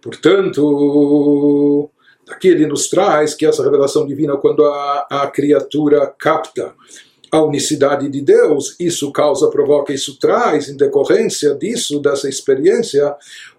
Portanto, 0.00 1.90
aqui 2.28 2.48
ele 2.48 2.66
nos 2.66 2.88
traz 2.88 3.34
que 3.34 3.46
essa 3.46 3.62
revelação 3.62 4.06
divina, 4.06 4.36
quando 4.36 4.64
a, 4.64 5.06
a 5.10 5.26
criatura 5.28 6.06
capta 6.18 6.74
a 7.30 7.42
unicidade 7.42 8.08
de 8.08 8.20
Deus, 8.20 8.76
isso 8.78 9.10
causa, 9.12 9.50
provoca, 9.50 9.92
isso 9.92 10.18
traz, 10.18 10.68
em 10.68 10.76
decorrência 10.76 11.54
disso, 11.54 12.00
dessa 12.00 12.28
experiência, 12.28 13.14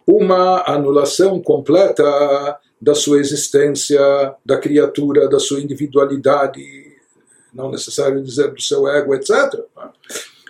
uma 0.05 0.63
anulação 0.65 1.41
completa 1.41 2.57
da 2.81 2.95
sua 2.95 3.19
existência, 3.19 3.99
da 4.45 4.57
criatura, 4.57 5.27
da 5.27 5.39
sua 5.39 5.59
individualidade, 5.59 6.61
não 7.53 7.71
necessário 7.71 8.23
dizer 8.23 8.51
do 8.51 8.61
seu 8.61 8.87
ego, 8.87 9.13
etc. 9.15 9.31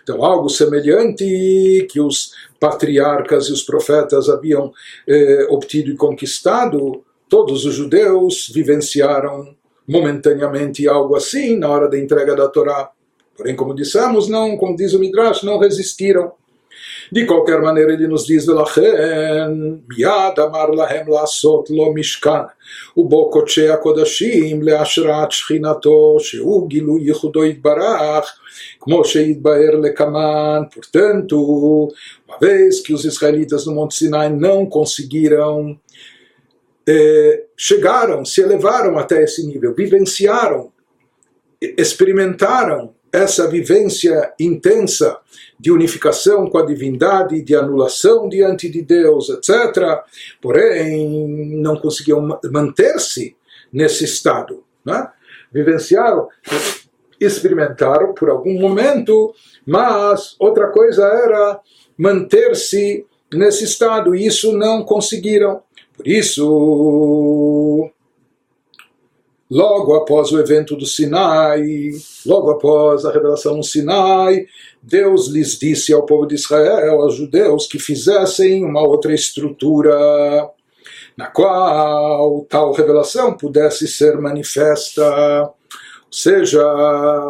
Então, 0.08 0.24
algo 0.24 0.48
semelhante 0.48 1.86
que 1.92 2.00
os 2.00 2.32
patriarcas 2.58 3.48
e 3.48 3.52
os 3.52 3.62
profetas 3.62 4.30
haviam 4.30 4.72
eh, 5.06 5.46
obtido 5.50 5.92
e 5.92 5.98
conquistado, 5.98 7.04
todos 7.28 7.66
os 7.66 7.76
judeus 7.76 8.50
vivenciaram 8.54 9.54
momentaneamente 9.86 10.88
algo 10.88 11.14
assim 11.18 11.58
na 11.58 11.68
hora 11.68 11.90
da 11.90 12.00
entrega 12.00 12.38
da 12.38 12.48
Torá. 12.48 12.90
Porém, 13.36 13.54
como 13.54 13.76
dissemos, 13.76 14.30
não, 14.30 14.56
como 14.56 14.78
diz 14.78 14.94
o 14.94 15.00
Midrash, 15.00 15.44
não 15.44 15.60
resistiram. 15.60 16.32
De 17.13 17.27
qualquer 17.27 17.61
maneira, 17.61 17.93
ele 17.93 18.07
nos 18.07 18.27
diz, 18.27 18.49
ולכן 18.49 19.53
מיד 19.89 20.39
אמר 20.39 20.71
להם 20.71 21.09
לעשות 21.09 21.71
לו 21.71 21.95
משכן, 21.95 22.43
ובו 22.97 23.31
קודשי 23.31 23.69
הקודשים 23.69 24.63
להשראת 24.63 25.33
שכינתו, 25.33 26.17
שהוא 26.21 26.69
גילוי 26.69 27.03
ייחודו 27.03 27.45
יתברך, 27.45 28.33
כמו 28.81 29.05
שהתבהר 29.05 29.77
לקמן. 29.83 30.63
Portanto, 30.75 31.37
uma 32.29 32.39
vez 32.41 32.81
que 32.81 32.93
os 32.93 33.05
israelitas 33.05 33.67
no 33.67 33.75
Monte 33.75 33.95
Sinai 33.95 34.29
não 34.31 34.67
conseguiram, 34.67 35.79
eh, 36.89 37.45
chegaram, 37.57 38.25
se 38.25 38.41
elevaram 38.41 38.99
até 38.99 39.23
esse 39.23 39.47
nível, 39.47 39.75
vivenciaram, 39.75 40.73
experimentaram 41.79 42.95
essa 43.12 43.48
vivência 43.48 44.34
intensa 44.40 45.18
de 45.60 45.72
unificação 45.72 46.48
com 46.48 46.58
a 46.58 46.66
divindade, 46.66 47.42
de 47.42 47.56
anulação 47.56 48.30
diante 48.30 48.70
de 48.70 48.82
Deus, 48.82 49.30
etc. 49.30 50.04
Porém, 50.42 51.28
não 51.58 51.78
conseguiam 51.78 52.40
manter-se 52.52 53.36
nesse 53.72 54.04
estado. 54.04 54.64
Né? 54.86 55.10
Vivenciaram, 55.52 56.28
experimentaram 57.20 58.14
por 58.14 58.30
algum 58.30 58.60
momento, 58.60 59.34
mas 59.66 60.36
outra 60.40 60.68
coisa 60.68 61.04
era 61.06 61.60
manter-se 61.98 63.06
nesse 63.34 63.64
estado, 63.64 64.16
e 64.16 64.26
isso 64.26 64.54
não 64.54 64.84
conseguiram. 64.84 65.62
Por 65.96 66.08
isso, 66.08 67.90
logo 69.50 69.96
após 69.96 70.32
o 70.32 70.40
evento 70.40 70.76
do 70.76 70.86
Sinai, 70.86 71.92
logo 72.26 72.52
após 72.52 73.06
a 73.06 73.12
revelação 73.12 73.56
no 73.56 73.64
Sinai, 73.64 74.46
Deus 74.82 75.28
lhes 75.28 75.58
disse 75.58 75.94
ao 75.94 76.06
povo 76.06 76.26
de 76.26 76.36
Israel, 76.36 77.02
aos 77.02 77.16
judeus, 77.16 77.68
que 77.68 77.80
fizessem 77.80 78.64
uma 78.64 78.82
outra 78.82 79.14
estrutura 79.14 80.50
na 81.16 81.28
qual 81.28 82.46
tal 82.48 82.74
revelação 82.74 83.36
pudesse 83.36 83.88
ser 83.88 84.18
manifesta. 84.20 85.42
Ou 85.44 85.54
seja, 86.12 86.64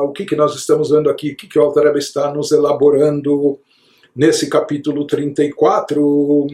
o 0.02 0.12
que, 0.12 0.26
que 0.26 0.36
nós 0.36 0.56
estamos 0.56 0.90
vendo 0.90 1.10
aqui, 1.10 1.32
o 1.32 1.36
que, 1.38 1.48
que 1.48 1.58
o 1.58 1.62
Altareba 1.62 1.98
está 1.98 2.32
nos 2.34 2.52
elaborando 2.52 3.58
nesse 4.16 4.50
capítulo 4.50 5.06
34, 5.06 6.48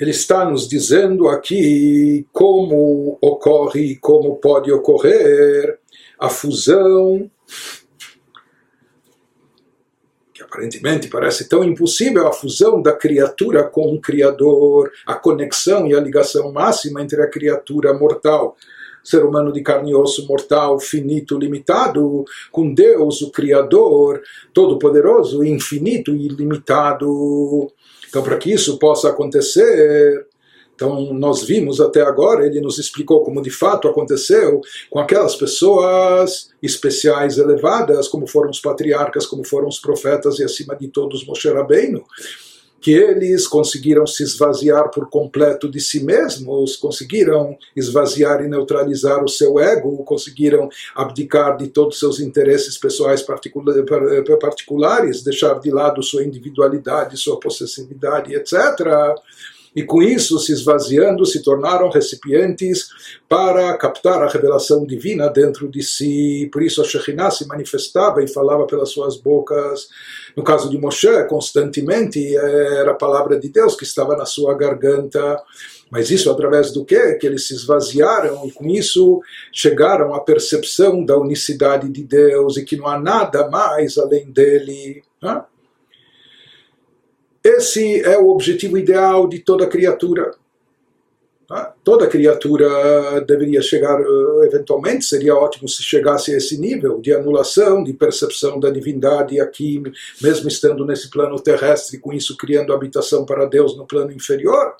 ele 0.00 0.10
está 0.10 0.48
nos 0.48 0.66
dizendo 0.66 1.28
aqui 1.28 2.26
como 2.32 3.18
ocorre, 3.20 3.96
como 3.96 4.36
pode 4.36 4.72
ocorrer 4.72 5.78
a 6.18 6.30
fusão, 6.30 7.30
que 10.32 10.42
aparentemente 10.42 11.08
parece 11.08 11.48
tão 11.48 11.62
impossível, 11.62 12.26
a 12.26 12.32
fusão 12.32 12.80
da 12.80 12.94
criatura 12.94 13.62
com 13.64 13.94
o 13.94 14.00
Criador, 14.00 14.90
a 15.06 15.14
conexão 15.14 15.86
e 15.86 15.94
a 15.94 16.00
ligação 16.00 16.50
máxima 16.50 17.02
entre 17.02 17.22
a 17.22 17.28
criatura 17.28 17.92
mortal 17.92 18.56
ser 19.02 19.24
humano 19.24 19.52
de 19.52 19.62
carne 19.62 19.90
e 19.90 19.94
osso 19.94 20.26
mortal, 20.26 20.78
finito, 20.78 21.38
limitado, 21.38 22.24
com 22.52 22.72
Deus, 22.72 23.22
o 23.22 23.30
Criador, 23.30 24.22
todo-poderoso, 24.52 25.42
infinito 25.44 26.14
e 26.14 26.26
ilimitado. 26.26 27.72
Então, 28.10 28.22
para 28.22 28.36
que 28.36 28.52
isso 28.52 28.78
possa 28.78 29.08
acontecer, 29.08 30.26
então, 30.74 31.12
nós 31.12 31.42
vimos 31.42 31.80
até 31.80 32.00
agora, 32.00 32.46
ele 32.46 32.60
nos 32.60 32.78
explicou 32.78 33.22
como 33.22 33.42
de 33.42 33.50
fato 33.50 33.86
aconteceu 33.86 34.60
com 34.88 34.98
aquelas 34.98 35.36
pessoas 35.36 36.50
especiais, 36.62 37.38
elevadas, 37.38 38.08
como 38.08 38.26
foram 38.26 38.50
os 38.50 38.60
patriarcas, 38.60 39.26
como 39.26 39.46
foram 39.46 39.68
os 39.68 39.78
profetas 39.78 40.38
e 40.38 40.44
acima 40.44 40.74
de 40.74 40.88
todos 40.88 41.26
Moshe 41.26 41.50
Rabbeinu 41.50 42.02
que 42.80 42.92
eles 42.92 43.46
conseguiram 43.46 44.06
se 44.06 44.22
esvaziar 44.22 44.90
por 44.90 45.08
completo 45.10 45.70
de 45.70 45.80
si 45.80 46.02
mesmos, 46.02 46.76
conseguiram 46.76 47.56
esvaziar 47.76 48.42
e 48.42 48.48
neutralizar 48.48 49.22
o 49.22 49.28
seu 49.28 49.58
ego, 49.58 50.02
conseguiram 50.04 50.68
abdicar 50.94 51.56
de 51.56 51.68
todos 51.68 51.94
os 51.94 52.00
seus 52.00 52.20
interesses 52.20 52.78
pessoais 52.78 53.22
particulares, 54.40 55.22
deixar 55.22 55.60
de 55.60 55.70
lado 55.70 56.02
sua 56.02 56.24
individualidade, 56.24 57.16
sua 57.16 57.38
possessividade, 57.38 58.34
etc 58.34 59.14
e 59.74 59.84
com 59.84 60.02
isso, 60.02 60.38
se 60.40 60.52
esvaziando, 60.52 61.24
se 61.24 61.42
tornaram 61.42 61.88
recipientes 61.90 62.88
para 63.28 63.76
captar 63.76 64.20
a 64.22 64.28
revelação 64.28 64.84
divina 64.84 65.28
dentro 65.28 65.68
de 65.68 65.82
si. 65.82 66.48
Por 66.52 66.62
isso 66.62 66.82
a 66.82 66.84
Shekhinah 66.84 67.30
se 67.30 67.46
manifestava 67.46 68.22
e 68.22 68.28
falava 68.28 68.66
pelas 68.66 68.90
suas 68.90 69.16
bocas. 69.16 69.88
No 70.36 70.42
caso 70.42 70.68
de 70.68 70.76
Moshe, 70.76 71.24
constantemente 71.28 72.36
era 72.36 72.90
a 72.90 72.96
palavra 72.96 73.38
de 73.38 73.48
Deus 73.48 73.76
que 73.76 73.84
estava 73.84 74.16
na 74.16 74.26
sua 74.26 74.56
garganta. 74.56 75.40
Mas 75.88 76.10
isso 76.10 76.30
através 76.30 76.72
do 76.72 76.84
quê? 76.84 77.14
Que 77.14 77.26
eles 77.26 77.46
se 77.46 77.54
esvaziaram 77.54 78.46
e 78.46 78.52
com 78.52 78.66
isso 78.66 79.20
chegaram 79.52 80.14
à 80.14 80.20
percepção 80.20 81.04
da 81.04 81.16
unicidade 81.16 81.88
de 81.88 82.02
Deus 82.02 82.56
e 82.56 82.64
que 82.64 82.76
não 82.76 82.86
há 82.86 82.98
nada 82.98 83.48
mais 83.48 83.98
além 83.98 84.30
dele. 84.30 85.02
Né? 85.22 85.42
Esse 87.42 88.02
é 88.02 88.18
o 88.18 88.28
objetivo 88.28 88.76
ideal 88.76 89.26
de 89.26 89.38
toda 89.38 89.66
criatura. 89.66 90.32
Tá? 91.50 91.74
Toda 91.82 92.06
criatura 92.06 93.20
deveria 93.26 93.60
chegar, 93.60 94.00
eh, 94.00 94.46
eventualmente, 94.46 95.04
seria 95.04 95.34
ótimo 95.34 95.68
se 95.68 95.82
chegasse 95.82 96.32
a 96.32 96.36
esse 96.36 96.56
nível 96.56 97.00
de 97.00 97.12
anulação, 97.12 97.82
de 97.82 97.92
percepção 97.92 98.60
da 98.60 98.70
divindade 98.70 99.40
aqui, 99.40 99.82
mesmo 100.22 100.46
estando 100.46 100.86
nesse 100.86 101.10
plano 101.10 101.40
terrestre, 101.40 101.98
com 101.98 102.12
isso 102.12 102.36
criando 102.36 102.72
habitação 102.72 103.24
para 103.24 103.46
Deus 103.46 103.76
no 103.76 103.84
plano 103.84 104.12
inferior. 104.12 104.76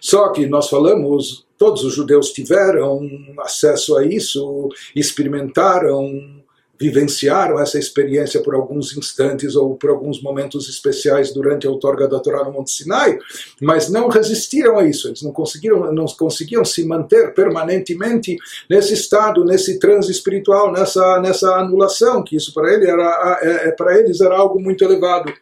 Só 0.00 0.28
que 0.28 0.46
nós 0.46 0.68
falamos, 0.68 1.46
todos 1.58 1.82
os 1.82 1.92
judeus 1.92 2.32
tiveram 2.32 3.00
acesso 3.40 3.96
a 3.96 4.06
isso, 4.06 4.68
experimentaram 4.94 6.43
vivenciaram 6.78 7.60
essa 7.60 7.78
experiência 7.78 8.40
por 8.40 8.54
alguns 8.54 8.96
instantes 8.96 9.54
ou 9.54 9.76
por 9.76 9.90
alguns 9.90 10.20
momentos 10.20 10.68
especiais 10.68 11.32
durante 11.32 11.66
a 11.66 11.70
outorga 11.70 12.08
da 12.08 12.18
Torá 12.18 12.44
no 12.44 12.52
Monte 12.52 12.72
Sinai, 12.72 13.18
mas 13.60 13.88
não 13.88 14.08
resistiram 14.08 14.78
a 14.78 14.84
isso, 14.84 15.08
eles 15.08 15.22
não 15.22 15.32
conseguiram, 15.32 15.92
não 15.92 16.06
conseguiam 16.06 16.64
se 16.64 16.84
manter 16.84 17.32
permanentemente 17.32 18.36
nesse 18.68 18.94
estado, 18.94 19.44
nesse 19.44 19.78
transe 19.78 20.10
espiritual, 20.10 20.72
nessa, 20.72 21.20
nessa 21.20 21.54
anulação, 21.56 22.22
que 22.22 22.36
isso 22.36 22.52
para, 22.52 22.72
ele 22.72 22.86
era, 22.86 23.38
é, 23.42 23.68
é, 23.68 23.70
para 23.70 23.98
eles 23.98 24.20
era 24.20 24.36
algo 24.36 24.60
muito 24.60 24.84
elevado. 24.84 25.32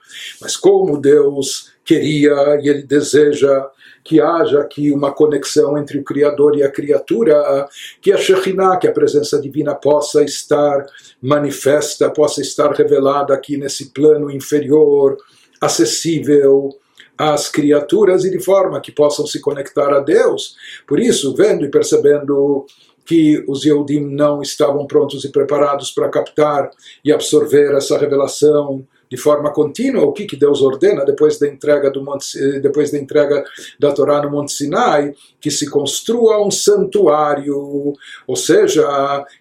Mas 0.40 0.56
como 0.56 1.00
Deus 1.00 1.72
queria 1.84 2.32
e 2.62 2.68
ele 2.68 2.82
deseja 2.82 3.66
que 4.04 4.20
haja 4.20 4.60
aqui 4.60 4.90
uma 4.90 5.12
conexão 5.12 5.78
entre 5.78 5.98
o 5.98 6.04
Criador 6.04 6.56
e 6.56 6.62
a 6.62 6.70
criatura, 6.70 7.68
que 8.00 8.12
a 8.12 8.16
Shekhinah, 8.16 8.76
que 8.76 8.88
a 8.88 8.92
presença 8.92 9.40
divina 9.40 9.74
possa 9.74 10.22
estar 10.22 10.86
manifesta, 11.20 12.10
possa 12.10 12.40
estar 12.40 12.72
revelada 12.72 13.32
aqui 13.32 13.56
nesse 13.56 13.90
plano 13.90 14.30
inferior, 14.30 15.16
acessível 15.60 16.70
às 17.16 17.48
criaturas 17.48 18.24
e 18.24 18.30
de 18.30 18.40
forma 18.40 18.80
que 18.80 18.90
possam 18.90 19.26
se 19.26 19.40
conectar 19.40 19.92
a 19.92 20.00
Deus. 20.00 20.56
Por 20.86 20.98
isso, 20.98 21.34
vendo 21.36 21.64
e 21.64 21.70
percebendo 21.70 22.66
que 23.04 23.44
os 23.48 23.64
Yehudim 23.64 24.00
não 24.00 24.42
estavam 24.42 24.86
prontos 24.86 25.24
e 25.24 25.30
preparados 25.30 25.90
para 25.90 26.08
captar 26.08 26.70
e 27.04 27.12
absorver 27.12 27.74
essa 27.74 27.98
revelação 27.98 28.86
de 29.12 29.18
forma 29.18 29.52
contínua 29.52 30.04
o 30.04 30.12
que, 30.14 30.24
que 30.24 30.36
Deus 30.36 30.62
ordena 30.62 31.04
depois 31.04 31.38
da 31.38 31.46
entrega 31.46 31.90
do 31.90 32.02
Monte, 32.02 32.58
depois 32.60 32.90
da 32.90 32.96
entrega 32.96 33.44
da 33.78 33.92
Torá 33.92 34.22
no 34.22 34.30
Monte 34.30 34.52
Sinai, 34.52 35.12
que 35.38 35.50
se 35.50 35.68
construa 35.68 36.42
um 36.42 36.50
santuário, 36.50 37.92
ou 38.26 38.36
seja, 38.36 38.82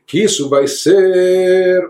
que 0.06 0.22
isso 0.22 0.50
vai 0.50 0.68
ser 0.68 1.90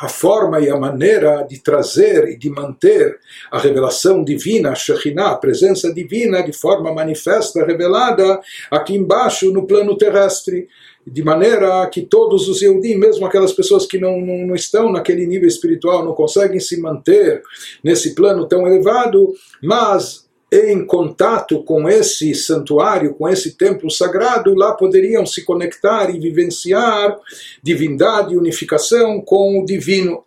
a 0.00 0.08
forma 0.08 0.60
e 0.60 0.70
a 0.70 0.76
maneira 0.76 1.42
de 1.42 1.58
trazer 1.60 2.28
e 2.28 2.38
de 2.38 2.48
manter 2.48 3.18
a 3.50 3.58
revelação 3.58 4.22
divina, 4.22 4.70
a 4.70 4.74
Shekhinah, 4.76 5.32
a 5.32 5.36
presença 5.36 5.92
divina 5.92 6.42
de 6.42 6.52
forma 6.52 6.94
manifesta, 6.94 7.66
revelada 7.66 8.40
aqui 8.70 8.94
embaixo 8.94 9.52
no 9.52 9.66
plano 9.66 9.98
terrestre 9.98 10.68
de 11.06 11.22
maneira 11.22 11.86
que 11.88 12.02
todos 12.02 12.48
os 12.48 12.62
Yehudim, 12.62 12.96
mesmo 12.96 13.26
aquelas 13.26 13.52
pessoas 13.52 13.86
que 13.86 13.98
não, 13.98 14.20
não, 14.20 14.46
não, 14.46 14.54
estão 14.54 14.90
naquele 14.90 15.26
nível 15.26 15.48
espiritual, 15.48 16.04
não 16.04 16.14
conseguem 16.14 16.58
se 16.58 16.80
manter 16.80 17.42
nesse 17.82 18.14
plano 18.14 18.46
tão 18.46 18.66
elevado, 18.66 19.34
mas 19.62 20.24
em 20.52 20.86
contato 20.86 21.62
com 21.64 21.88
esse 21.88 22.34
santuário, 22.34 23.14
com 23.14 23.28
esse 23.28 23.56
templo 23.56 23.90
sagrado, 23.90 24.54
lá 24.54 24.72
poderiam 24.72 25.26
se 25.26 25.44
conectar 25.44 26.14
e 26.14 26.18
vivenciar 26.18 27.18
divindade 27.62 28.34
e 28.34 28.38
unificação 28.38 29.20
com 29.20 29.60
o 29.60 29.64
divino. 29.64 30.24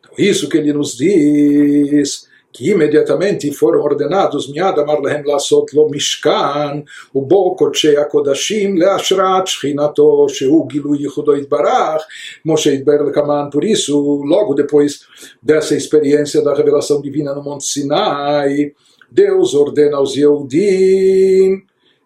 Então, 0.00 0.12
isso 0.18 0.48
que 0.48 0.58
ele 0.58 0.72
nos 0.72 0.96
diz 0.96 2.28
que 2.54 2.70
imediatamente 2.70 3.50
foram 3.52 3.82
ordenados 3.82 4.48
miad 4.48 4.78
amar 4.78 5.00
lehem 5.00 5.24
lasot 5.26 5.74
lo 5.74 5.88
mishkan 5.88 6.84
o 7.12 7.18
ubo 7.18 7.56
kotshei 7.56 7.96
kodashim 8.08 8.78
leashrat 8.78 9.48
shchinato 9.48 10.28
sheu 10.28 10.64
gilu 10.70 10.94
yichudo 10.94 11.36
itbarach 11.36 12.02
Moshe 12.46 12.72
itber 12.72 13.02
lekaman 13.02 13.50
por 13.50 13.64
isso 13.64 14.22
logo 14.24 14.54
depois 14.54 15.00
dessa 15.42 15.74
experiência 15.74 16.42
da 16.42 16.54
revelação 16.54 17.02
divina 17.02 17.34
no 17.34 17.42
Monte 17.42 17.64
Sinai 17.64 18.72
Deus 19.10 19.54
ordena 19.54 19.96
aos 19.96 20.14
Yehudim 20.14 21.62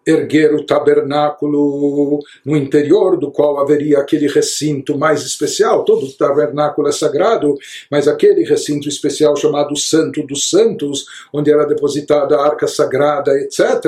erguer 0.09 0.53
o 0.53 0.65
tabernáculo 0.65 2.19
no 2.45 2.57
interior 2.57 3.17
do 3.17 3.31
qual 3.31 3.59
haveria 3.59 3.99
aquele 3.99 4.27
recinto 4.27 4.97
mais 4.97 5.23
especial. 5.23 5.85
Todo 5.85 6.05
o 6.05 6.13
tabernáculo 6.13 6.87
é 6.87 6.91
sagrado, 6.91 7.55
mas 7.89 8.07
aquele 8.07 8.43
recinto 8.43 8.89
especial 8.89 9.35
chamado 9.35 9.75
Santo 9.75 10.25
dos 10.25 10.49
Santos, 10.49 11.05
onde 11.33 11.51
era 11.51 11.65
depositada 11.65 12.35
a 12.35 12.45
arca 12.45 12.67
sagrada, 12.67 13.31
etc. 13.39 13.85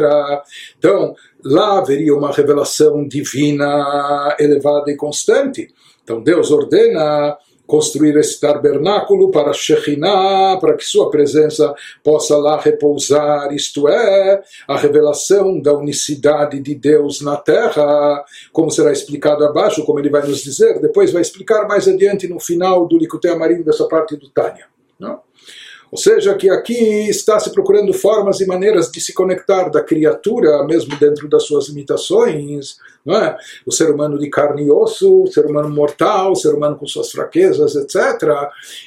Então, 0.77 1.15
lá 1.43 1.79
haveria 1.79 2.15
uma 2.15 2.31
revelação 2.31 3.07
divina 3.07 4.36
elevada 4.39 4.91
e 4.91 4.95
constante. 4.95 5.69
Então, 6.03 6.21
Deus 6.21 6.51
ordena 6.51 7.38
construir 7.71 8.17
esse 8.17 8.38
tabernáculo 8.38 9.31
para 9.31 9.53
Shekhinah, 9.53 10.57
para 10.60 10.75
que 10.75 10.84
sua 10.84 11.10
presença 11.10 11.73
possa 12.03 12.36
lá 12.36 12.60
repousar, 12.60 13.53
isto 13.53 13.88
é, 13.88 14.43
a 14.67 14.75
revelação 14.75 15.57
da 15.57 15.73
unicidade 15.73 16.60
de 16.60 16.75
Deus 16.75 17.21
na 17.21 17.38
terra, 17.38 18.25
como 18.51 18.69
será 18.69 18.91
explicado 18.91 19.45
abaixo, 19.45 19.86
como 19.86 19.99
ele 19.99 20.10
vai 20.10 20.27
nos 20.27 20.43
dizer, 20.43 20.81
depois 20.81 21.13
vai 21.13 21.21
explicar 21.21 21.65
mais 21.65 21.88
adiante 21.88 22.27
no 22.27 22.41
final 22.41 22.86
do 22.86 22.97
Likutei 22.97 23.31
Amarim 23.31 23.62
dessa 23.62 23.88
parte 23.88 24.17
do 24.17 24.27
Tânia. 24.27 24.65
Não? 24.99 25.21
Ou 25.91 25.97
seja, 25.97 26.34
que 26.36 26.49
aqui 26.49 27.10
está 27.10 27.38
se 27.38 27.51
procurando 27.51 27.93
formas 27.93 28.39
e 28.39 28.45
maneiras 28.45 28.89
de 28.89 29.01
se 29.01 29.13
conectar 29.13 29.67
da 29.69 29.84
criatura, 29.84 30.63
mesmo 30.63 30.97
dentro 30.97 31.27
das 31.27 31.43
suas 31.43 31.67
limitações, 31.67 32.77
não 33.06 33.15
é? 33.15 33.36
o 33.65 33.71
ser 33.71 33.91
humano 33.91 34.17
de 34.17 34.30
carne 34.30 34.63
e 34.63 34.71
osso, 34.71 35.23
o 35.23 35.27
ser 35.27 35.45
humano 35.45 35.69
mortal, 35.69 36.32
o 36.32 36.36
ser 36.36 36.54
humano 36.54 36.77
com 36.77 36.88
suas 36.88 37.12
fraquezas, 37.12 37.75
etc., 37.75 38.21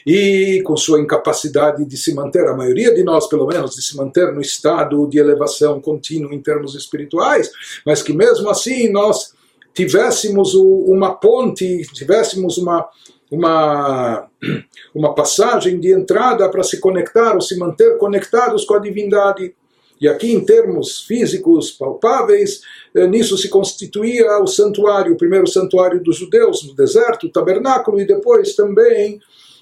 e 0.07 0.63
com 0.65 0.77
sua 0.77 0.99
incapacidade 0.99 1.85
de 1.85 1.97
se 1.97 2.15
manter, 2.15 2.47
a 2.47 2.57
maioria 2.57 2.95
de 2.95 3.05
nós, 3.05 3.27
pelo 3.29 3.47
menos, 3.47 3.75
de 3.75 3.83
se 3.83 3.95
manter 3.97 4.33
no 4.33 4.41
estado 4.41 5.07
de 5.07 5.19
elevação 5.19 5.83
contínua 5.83 6.35
em 6.35 6.41
termos 6.41 6.75
espirituais, 6.75 7.51
mas 7.85 8.03
que 8.03 8.15
mesmo 8.15 8.49
assim 8.49 8.91
nós 8.91 9.35
tivéssemos 9.75 10.55
uma 10.55 11.15
ponte, 11.15 11.83
tivéssemos 11.93 12.57
uma 12.57 12.89
uma, 13.31 14.29
uma 14.95 15.15
passagem 15.15 15.79
de 15.81 15.93
entrada 15.93 16.49
para 16.49 16.63
se 16.63 16.81
conectar 16.81 17.35
ou 17.35 17.41
se 17.41 17.59
manter 17.59 17.99
conectados 17.99 18.65
com 18.65 18.75
a 18.75 18.79
divindade. 18.79 19.55
E 20.01 20.09
aqui, 20.09 20.33
em 20.33 20.45
termos 20.45 21.03
físicos 21.03 21.71
palpáveis, 21.71 22.61
eh, 22.95 23.07
nisso 23.07 23.39
se 23.39 23.49
constituía 23.49 24.39
o 24.39 24.47
santuário, 24.47 25.15
o 25.15 25.17
primeiro 25.17 25.47
santuário 25.47 26.03
dos 26.03 26.17
judeus 26.17 26.67
no 26.67 26.75
deserto, 26.75 27.27
o 27.27 27.33
tabernáculo, 27.33 28.01
e 28.01 28.07
depois 28.07 28.55
também 28.55 29.21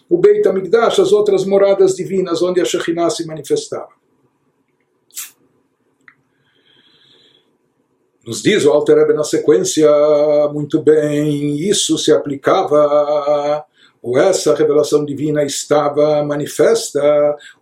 o 0.08 0.18
Beit 0.18 0.46
HaMikdash, 0.46 1.00
as 1.00 1.12
outras 1.12 1.44
moradas 1.44 1.94
divinas 1.94 2.42
onde 2.42 2.60
a 2.60 2.64
Shekhinah 2.64 3.10
se 3.10 3.26
manifestava. 3.26 4.01
Nos 8.24 8.40
diz 8.40 8.64
o 8.64 8.70
Alter 8.70 8.98
Rebbe 8.98 9.14
na 9.14 9.24
sequência, 9.24 9.88
muito 10.52 10.80
bem, 10.80 11.56
isso 11.56 11.98
se 11.98 12.12
aplicava 12.12 13.64
ou 14.02 14.18
essa 14.18 14.52
revelação 14.54 15.04
divina 15.04 15.44
estava 15.44 16.24
manifesta, 16.24 17.00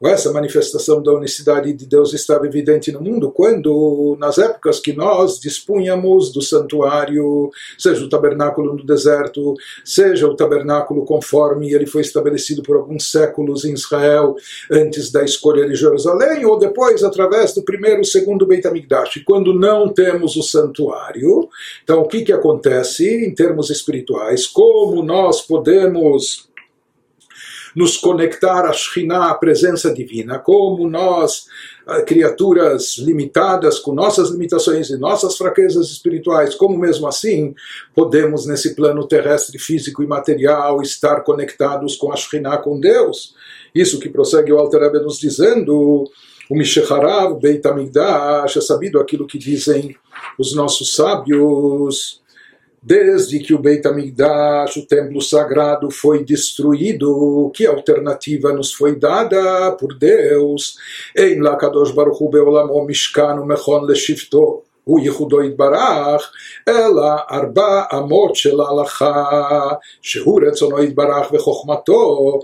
ou 0.01 0.09
essa 0.09 0.33
manifestação 0.33 1.03
da 1.03 1.13
unicidade 1.13 1.73
de 1.75 1.85
Deus 1.85 2.15
estava 2.15 2.47
evidente 2.47 2.91
no 2.91 3.01
mundo, 3.01 3.31
quando, 3.31 4.17
nas 4.19 4.39
épocas 4.39 4.81
que 4.81 4.95
nós 4.95 5.39
dispunhamos 5.39 6.33
do 6.33 6.41
santuário, 6.41 7.51
seja 7.77 8.03
o 8.03 8.09
tabernáculo 8.09 8.75
no 8.75 8.87
deserto, 8.87 9.55
seja 9.85 10.27
o 10.27 10.35
tabernáculo 10.35 11.05
conforme 11.05 11.73
ele 11.73 11.87
foi 11.87 12.01
estabelecido 12.01 12.63
por 12.63 12.77
alguns 12.77 13.11
séculos 13.11 13.67
em 13.67 13.75
Israel, 13.75 14.35
antes 14.71 15.13
da 15.13 15.23
escolha 15.23 15.69
de 15.69 15.75
Jerusalém, 15.75 16.47
ou 16.47 16.59
depois 16.59 17.05
através 17.05 17.53
do 17.53 17.63
primeiro 17.63 18.03
segundo 18.03 18.47
Beit 18.47 18.67
HaMikdash. 18.67 19.23
Quando 19.27 19.53
não 19.53 19.89
temos 19.89 20.37
o 20.37 20.43
santuário, 20.43 21.49
então 21.85 22.01
o 22.01 22.09
que, 22.09 22.23
que 22.23 22.33
acontece 22.33 23.27
em 23.27 23.35
termos 23.35 23.69
espirituais? 23.69 24.47
Como 24.47 25.03
nós 25.03 25.43
podemos 25.43 26.30
nos 27.75 27.97
conectar 27.97 28.65
a 28.65 28.73
Shekhinah, 28.73 29.31
a 29.31 29.35
presença 29.35 29.93
divina, 29.93 30.39
como 30.39 30.89
nós, 30.89 31.47
ah, 31.87 32.03
criaturas 32.03 32.99
limitadas, 32.99 33.79
com 33.79 33.93
nossas 33.93 34.31
limitações 34.31 34.91
e 34.91 34.99
nossas 34.99 35.37
fraquezas 35.37 35.91
espirituais, 35.91 36.55
como 36.55 36.79
mesmo 36.79 37.07
assim 37.07 37.55
podemos, 37.95 38.47
nesse 38.47 38.75
plano 38.75 39.07
terrestre, 39.07 39.59
físico 39.59 40.03
e 40.03 40.07
material, 40.07 40.83
estar 40.83 41.23
conectados 41.23 41.97
com 41.97 42.13
a 42.13 42.17
Shekhinah, 42.17 42.59
com 42.59 42.79
Deus. 42.79 43.35
Isso 43.75 44.01
que 44.01 44.09
prossegue 44.09 44.53
o 44.53 44.59
Alter 44.59 44.81
Rebbe 44.81 45.01
nos 45.01 45.19
dizendo, 45.19 46.05
o 46.51 46.57
Mishecharav 46.57 47.39
Beit 47.39 47.65
HaMikdash, 47.67 48.57
é 48.57 48.61
sabido 48.61 48.99
aquilo 48.99 49.27
que 49.27 49.39
dizem 49.39 49.97
os 50.37 50.55
nossos 50.55 50.97
sábios, 50.97 52.21
Desde 52.83 53.39
que 53.41 53.53
o 53.53 53.59
Beit 53.59 53.87
HaMikdash, 53.87 54.79
o 54.79 54.87
templo 54.87 55.21
sagrado, 55.21 55.91
foi 55.91 56.25
destruído, 56.25 57.51
que 57.55 57.67
alternativa 57.67 58.55
nos 58.55 58.73
foi 58.73 58.97
dada 58.97 59.73
por 59.73 59.95
Deus? 59.95 60.77
Em 61.15 61.41
Lakadosh 61.41 61.93
Baruch 61.93 62.23
Hu 62.23 62.31
Beolamo 62.31 62.83
Mishkan 62.87 63.45
Mechon 63.45 63.83
Leshifto. 63.83 64.63
הוא 64.90 65.00
ייחודו 65.00 65.44
יתברך, 65.44 66.32
אלא 66.68 67.12
ארבע 67.32 67.84
אמות 67.94 68.36
של 68.36 68.62
ההלכה, 68.62 69.72
שהוא 70.02 70.42
רצונו 70.48 70.84
יתברך 70.84 71.34
וחוכמתו, 71.34 72.40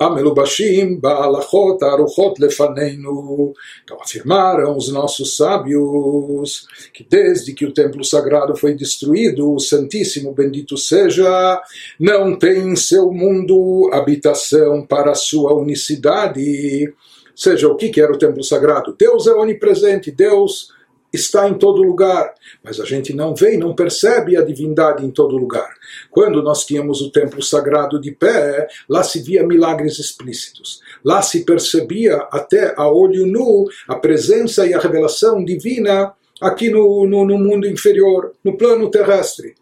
המלובשים 0.00 1.00
בהלכות 1.00 1.82
הארוחות 1.82 2.40
לפנינו. 2.40 3.52
Então 3.84 3.96
afirmaram 4.00 4.76
os 4.76 4.90
nossos 4.92 5.36
sábios 5.36 6.66
que 6.92 7.04
desde 7.04 7.52
que 7.52 7.66
o 7.66 7.72
templo 7.72 8.04
sagrado 8.04 8.56
foi 8.56 8.74
destruído, 8.74 9.52
o 9.54 9.60
Santíssimo 9.60 10.32
bendito 10.32 10.76
seja, 10.76 11.60
não 12.00 12.38
tem 12.38 12.72
em 12.72 12.76
seu 12.76 13.12
mundo 13.12 13.90
habitação 13.92 14.86
para 14.86 15.12
a 15.12 15.14
sua 15.14 15.52
unicidade. 15.54 16.92
Seja, 17.36 17.68
o 17.68 17.76
que 17.76 18.00
era 18.00 18.12
o 18.12 18.18
templo 18.18 18.42
sagrado? 18.42 18.96
Deus 18.98 19.26
é 19.26 19.32
onipresente, 19.32 20.10
Deus 20.10 20.71
está 21.13 21.47
em 21.47 21.53
todo 21.53 21.83
lugar, 21.83 22.33
mas 22.63 22.79
a 22.79 22.85
gente 22.85 23.13
não 23.13 23.35
vê 23.35 23.53
e 23.53 23.57
não 23.57 23.75
percebe 23.75 24.35
a 24.35 24.41
divindade 24.41 25.05
em 25.05 25.11
todo 25.11 25.37
lugar. 25.37 25.69
Quando 26.09 26.41
nós 26.41 26.65
tínhamos 26.65 27.01
o 27.01 27.11
templo 27.11 27.41
sagrado 27.41 28.01
de 28.01 28.11
pé, 28.11 28.67
lá 28.89 29.03
se 29.03 29.21
via 29.21 29.45
milagres 29.45 29.99
explícitos. 29.99 30.81
Lá 31.05 31.21
se 31.21 31.45
percebia 31.45 32.17
até 32.31 32.73
a 32.75 32.91
olho 32.91 33.27
nu 33.27 33.67
a 33.87 33.95
presença 33.95 34.65
e 34.65 34.73
a 34.73 34.79
revelação 34.79 35.45
divina 35.45 36.13
aqui 36.41 36.69
no, 36.69 37.05
no, 37.05 37.25
no 37.25 37.37
mundo 37.37 37.67
inferior, 37.67 38.33
no 38.43 38.57
plano 38.57 38.89
terrestre. 38.89 39.53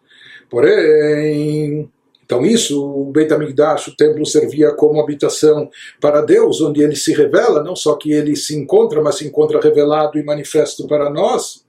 Porém, 0.50 1.90
então 2.32 2.46
isso, 2.46 2.82
o 2.82 3.12
Beit 3.12 3.34
HaMikdash, 3.34 3.90
o 3.90 3.96
templo 3.98 4.26
servia 4.26 4.72
como 4.72 5.02
habitação 5.02 5.70
para 6.00 6.22
Deus, 6.22 6.62
onde 6.62 6.82
ele 6.82 6.96
se 6.96 7.12
revela, 7.12 7.62
não 7.62 7.76
só 7.76 7.98
que 7.98 8.14
ele 8.14 8.38
se 8.38 8.56
encontra, 8.56 9.02
mas 9.02 9.16
se 9.16 9.28
encontra 9.28 9.60
revelado 9.60 10.18
e 10.18 10.24
manifesto 10.24 10.88
para 10.88 11.10
nós. 11.10 11.66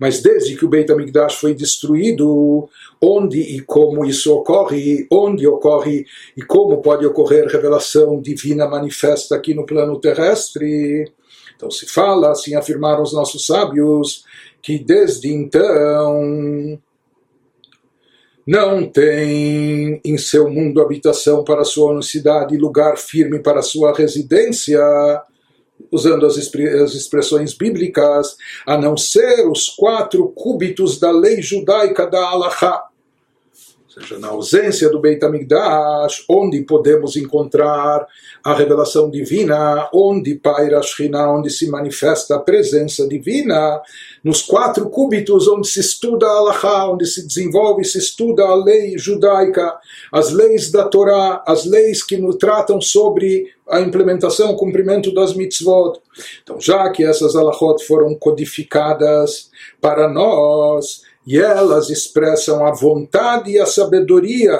Mas 0.00 0.20
desde 0.20 0.56
que 0.56 0.64
o 0.64 0.68
Beit 0.68 0.90
HaMikdash 0.90 1.36
foi 1.36 1.54
destruído, 1.54 2.68
onde 3.00 3.38
e 3.38 3.60
como 3.60 4.04
isso 4.04 4.34
ocorre, 4.34 5.06
onde 5.12 5.46
ocorre 5.46 6.04
e 6.36 6.42
como 6.42 6.82
pode 6.82 7.06
ocorrer 7.06 7.46
revelação 7.46 8.20
divina 8.20 8.66
manifesta 8.66 9.36
aqui 9.36 9.54
no 9.54 9.64
plano 9.64 10.00
terrestre. 10.00 11.08
Então 11.54 11.70
se 11.70 11.86
fala, 11.86 12.32
assim 12.32 12.56
afirmaram 12.56 13.04
os 13.04 13.12
nossos 13.12 13.46
sábios, 13.46 14.24
que 14.60 14.76
desde 14.76 15.32
então 15.32 16.80
não 18.50 18.84
tem 18.84 20.00
em 20.04 20.18
seu 20.18 20.50
mundo 20.50 20.82
habitação 20.82 21.44
para 21.44 21.62
sua 21.62 21.92
unicidade, 21.92 22.56
lugar 22.56 22.98
firme 22.98 23.38
para 23.38 23.62
sua 23.62 23.96
residência, 23.96 24.82
usando 25.88 26.26
as, 26.26 26.36
expressões 26.36 27.54
bíblicas, 27.54 28.36
a 28.66 28.76
não 28.76 28.96
ser 28.96 29.48
os 29.48 29.68
quatro 29.68 30.26
cúbitos 30.30 30.98
da 30.98 31.12
lei 31.12 31.40
judaica 31.40 32.08
da 32.08 32.26
Alahá 32.26 32.89
seja, 33.90 34.18
na 34.18 34.28
ausência 34.28 34.88
do 34.88 35.00
Beit 35.00 35.24
HaMikdash, 35.24 36.24
onde 36.28 36.62
podemos 36.62 37.16
encontrar 37.16 38.06
a 38.44 38.54
revelação 38.54 39.10
divina, 39.10 39.88
onde 39.92 40.36
paira 40.36 40.78
a 40.78 40.82
Shekhinah, 40.82 41.32
onde 41.32 41.50
se 41.50 41.68
manifesta 41.68 42.36
a 42.36 42.38
presença 42.38 43.06
divina, 43.08 43.82
nos 44.22 44.42
quatro 44.42 44.88
cúbitos 44.88 45.48
onde 45.48 45.66
se 45.66 45.80
estuda 45.80 46.26
a 46.26 46.38
Allahá, 46.38 46.90
onde 46.90 47.06
se 47.06 47.26
desenvolve 47.26 47.82
e 47.82 47.84
se 47.86 47.98
estuda 47.98 48.44
a 48.44 48.54
lei 48.54 48.96
judaica, 48.96 49.74
as 50.12 50.30
leis 50.30 50.70
da 50.70 50.86
Torá, 50.86 51.42
as 51.46 51.64
leis 51.64 52.02
que 52.02 52.16
nos 52.16 52.36
tratam 52.36 52.80
sobre 52.80 53.52
a 53.68 53.80
implementação, 53.80 54.52
o 54.52 54.56
cumprimento 54.56 55.12
das 55.12 55.34
mitzvot. 55.34 56.00
Então, 56.42 56.60
já 56.60 56.90
que 56.90 57.04
essas 57.04 57.34
alahot 57.34 57.84
foram 57.84 58.14
codificadas 58.14 59.50
para 59.80 60.08
nós, 60.08 61.02
e 61.26 61.38
elas 61.38 61.90
expressam 61.90 62.66
a 62.66 62.72
vontade 62.72 63.50
e 63.50 63.58
a 63.58 63.66
sabedoria 63.66 64.58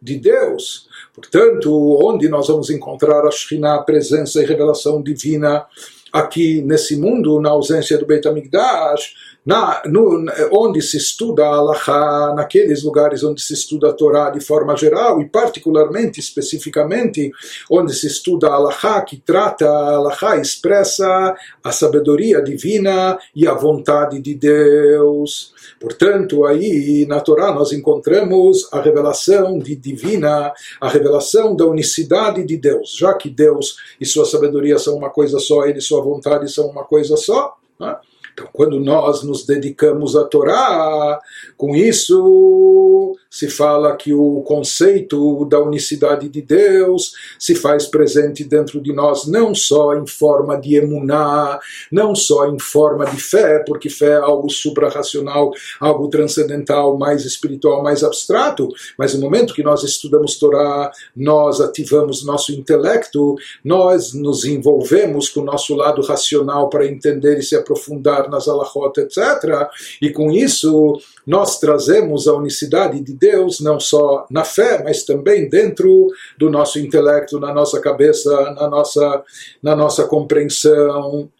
de 0.00 0.18
Deus. 0.18 0.88
Portanto, 1.12 1.70
onde 2.04 2.28
nós 2.28 2.48
vamos 2.48 2.70
encontrar 2.70 3.26
a 3.26 3.30
Shekhinah, 3.30 3.76
a 3.76 3.82
presença 3.82 4.42
e 4.42 4.46
revelação 4.46 5.02
divina 5.02 5.66
aqui 6.12 6.62
nesse 6.62 6.96
mundo, 6.96 7.40
na 7.40 7.50
ausência 7.50 7.98
do 7.98 8.06
Beit 8.06 8.26
HaMikdash, 8.26 9.14
na, 9.46 9.80
no, 9.86 10.24
onde 10.50 10.82
se 10.82 10.96
estuda 10.96 11.44
a 11.44 11.54
Allahá, 11.54 12.34
naqueles 12.34 12.82
lugares 12.82 13.22
onde 13.22 13.40
se 13.40 13.54
estuda 13.54 13.90
a 13.90 13.92
Torá 13.92 14.28
de 14.30 14.40
forma 14.40 14.76
geral, 14.76 15.22
e 15.22 15.28
particularmente, 15.28 16.18
especificamente, 16.18 17.30
onde 17.70 17.94
se 17.94 18.08
estuda 18.08 18.48
a 18.48 18.54
Allahá, 18.54 19.00
que 19.02 19.16
trata 19.16 19.64
a 19.64 19.94
Allahá, 19.94 20.36
expressa 20.36 21.36
a 21.62 21.70
sabedoria 21.70 22.42
divina 22.42 23.16
e 23.34 23.46
a 23.46 23.54
vontade 23.54 24.20
de 24.20 24.34
Deus. 24.34 25.54
Portanto, 25.80 26.44
aí 26.44 27.06
na 27.06 27.20
Torá 27.20 27.52
nós 27.52 27.72
encontramos 27.72 28.68
a 28.72 28.80
revelação 28.80 29.58
de 29.58 29.76
divina, 29.76 30.52
a 30.80 30.88
revelação 30.88 31.54
da 31.54 31.66
unicidade 31.66 32.44
de 32.44 32.56
Deus, 32.56 32.96
já 32.98 33.14
que 33.14 33.30
Deus 33.30 33.76
e 34.00 34.04
sua 34.04 34.24
sabedoria 34.24 34.78
são 34.78 34.96
uma 34.96 35.10
coisa 35.10 35.38
só, 35.38 35.64
ele 35.66 35.78
e 35.78 35.82
sua 35.82 36.02
vontade 36.02 36.50
são 36.50 36.66
uma 36.66 36.82
coisa 36.82 37.16
só. 37.16 37.54
Né? 37.78 37.96
Então, 38.36 38.50
quando 38.52 38.78
nós 38.78 39.22
nos 39.22 39.46
dedicamos 39.46 40.14
à 40.14 40.22
Torá, 40.22 41.18
com 41.56 41.74
isso 41.74 43.16
se 43.30 43.48
fala 43.48 43.96
que 43.96 44.14
o 44.14 44.42
conceito 44.42 45.44
da 45.46 45.60
unicidade 45.60 46.28
de 46.28 46.40
Deus 46.42 47.12
se 47.38 47.54
faz 47.54 47.86
presente 47.86 48.44
dentro 48.44 48.80
de 48.80 48.92
nós, 48.92 49.26
não 49.26 49.54
só 49.54 49.94
em 49.94 50.06
forma 50.06 50.58
de 50.60 50.76
emuná, 50.76 51.58
não 51.90 52.14
só 52.14 52.46
em 52.46 52.58
forma 52.58 53.04
de 53.06 53.20
fé, 53.20 53.62
porque 53.66 53.88
fé 53.88 54.12
é 54.12 54.16
algo 54.16 54.48
suprarracional, 54.48 55.50
algo 55.80 56.08
transcendental, 56.08 56.96
mais 56.98 57.24
espiritual, 57.24 57.82
mais 57.82 58.04
abstrato, 58.04 58.68
mas 58.98 59.14
no 59.14 59.20
momento 59.20 59.54
que 59.54 59.62
nós 59.62 59.82
estudamos 59.82 60.38
Torá, 60.38 60.90
nós 61.14 61.60
ativamos 61.60 62.24
nosso 62.24 62.52
intelecto, 62.52 63.36
nós 63.64 64.12
nos 64.12 64.44
envolvemos 64.44 65.28
com 65.28 65.40
o 65.40 65.44
nosso 65.44 65.74
lado 65.74 66.02
racional 66.02 66.68
para 66.68 66.86
entender 66.86 67.38
e 67.38 67.42
se 67.42 67.56
aprofundar 67.56 68.25
nas 68.28 68.48
alahot, 68.48 68.98
etc. 69.00 69.68
E 70.00 70.10
com 70.10 70.30
isso 70.30 71.00
nós 71.26 71.58
trazemos 71.58 72.28
a 72.28 72.34
unicidade 72.34 73.00
de 73.00 73.12
Deus 73.12 73.60
não 73.60 73.80
só 73.80 74.26
na 74.30 74.44
fé, 74.44 74.82
mas 74.82 75.04
também 75.04 75.48
dentro 75.48 76.08
do 76.38 76.50
nosso 76.50 76.78
intelecto, 76.78 77.40
na 77.40 77.52
nossa 77.52 77.80
cabeça, 77.80 78.30
na 78.52 78.68
nossa, 78.68 79.24
na 79.62 79.74
nossa 79.74 80.06
compreensão. 80.06 81.30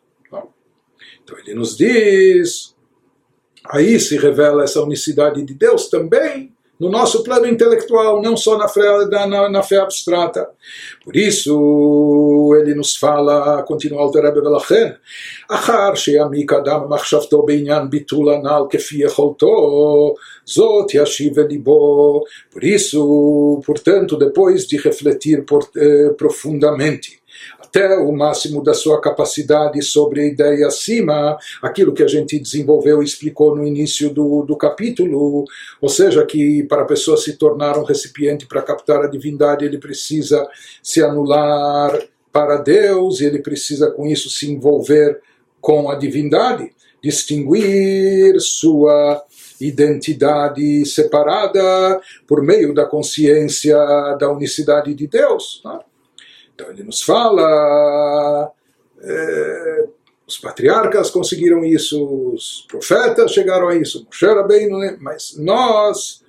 Então 1.23 1.39
ele 1.39 1.55
nos 1.55 1.77
diz, 1.77 2.75
aí 3.65 3.99
se 3.99 4.17
revela 4.17 4.65
essa 4.65 4.81
unicidade 4.81 5.43
de 5.45 5.55
Deus 5.55 5.89
também 5.89 6.56
no 6.82 6.90
nosso 6.90 7.24
plano 7.24 7.46
intelectual, 7.46 8.24
não 8.24 8.36
só 8.36 8.58
na 8.58 8.68
fé, 8.68 8.82
na, 9.28 9.48
na 9.48 9.62
fé 9.62 9.78
abstrata. 9.78 10.50
Por 11.06 11.16
isso, 11.16 12.56
ele 12.60 12.74
nos 12.74 12.96
fala, 12.96 13.62
continua 13.62 14.02
o 14.02 14.12
Rebbe 14.12 14.42
Velachem, 14.42 14.96
אחר 15.50 15.96
שיעמיק 15.96 16.54
אדם 16.54 16.80
מחשבתו 16.90 17.42
בעניין 17.42 17.90
ביטול 17.90 18.34
הנ"ל 18.34 18.64
כפי 18.70 19.04
יכולתו, 19.04 20.16
זאת 20.46 20.94
ישיב 20.94 21.40
ליבו. 21.40 22.24
Por 22.52 22.64
isso, 22.64 23.62
portanto, 23.66 24.18
depois 24.18 24.68
de 24.68 24.78
refletir 24.78 25.46
por, 25.46 25.62
eh, 25.78 26.10
profundamente 26.18 27.22
até 27.77 27.95
o 27.99 28.11
máximo 28.11 28.63
da 28.63 28.73
sua 28.73 28.99
capacidade 28.99 29.83
sobre 29.83 30.23
a 30.23 30.27
ideia 30.27 30.67
acima, 30.67 31.37
aquilo 31.61 31.93
que 31.93 32.03
a 32.03 32.09
gente 32.09 32.39
desenvolveu 32.39 33.03
e 33.03 33.05
explicou 33.05 33.55
no 33.55 33.67
início 33.67 34.09
do, 34.09 34.43
do 34.43 34.57
capítulo, 34.57 35.45
ou 35.79 35.89
seja, 35.89 36.25
que 36.25 36.63
para 36.63 36.83
a 36.83 36.87
pessoa 36.87 37.19
se 37.19 37.35
tornar 37.35 37.77
um 37.77 37.85
recipiente 37.85 38.47
para 38.47 38.63
captar 38.63 39.03
a 39.03 39.07
divindade, 39.07 39.67
ele 39.67 39.77
precisa 39.77 40.49
se 40.83 41.03
anular 41.03 42.01
para 42.33 42.57
Deus, 42.57 43.21
e 43.21 43.27
ele 43.27 43.41
precisa 43.41 43.91
com 43.91 44.07
isso 44.07 44.31
se 44.31 44.51
envolver 44.51 45.21
com 45.61 45.91
a 45.91 45.97
divindade, 45.97 46.71
distinguir 47.03 48.41
sua 48.41 49.23
identidade 49.61 50.87
separada 50.87 52.01
por 52.27 52.43
meio 52.43 52.73
da 52.73 52.87
consciência 52.87 53.77
da 54.19 54.31
unicidade 54.31 54.95
de 54.95 55.07
Deus. 55.07 55.61
Né? 55.63 55.79
Então 56.57 56.71
ele 56.71 56.83
nos 56.83 57.03
fala, 57.03 58.51
é, 59.03 59.89
os 60.27 60.39
patriarcas 60.39 61.11
conseguiram 61.11 61.63
isso, 61.63 62.03
os 62.33 62.65
profetas 62.67 63.33
chegaram 63.33 63.69
a 63.69 63.77
isso, 63.77 64.07
Moshe 64.11 64.43
bem, 64.43 64.71
né? 64.71 64.97
mas 64.99 65.37
nós 65.37 66.25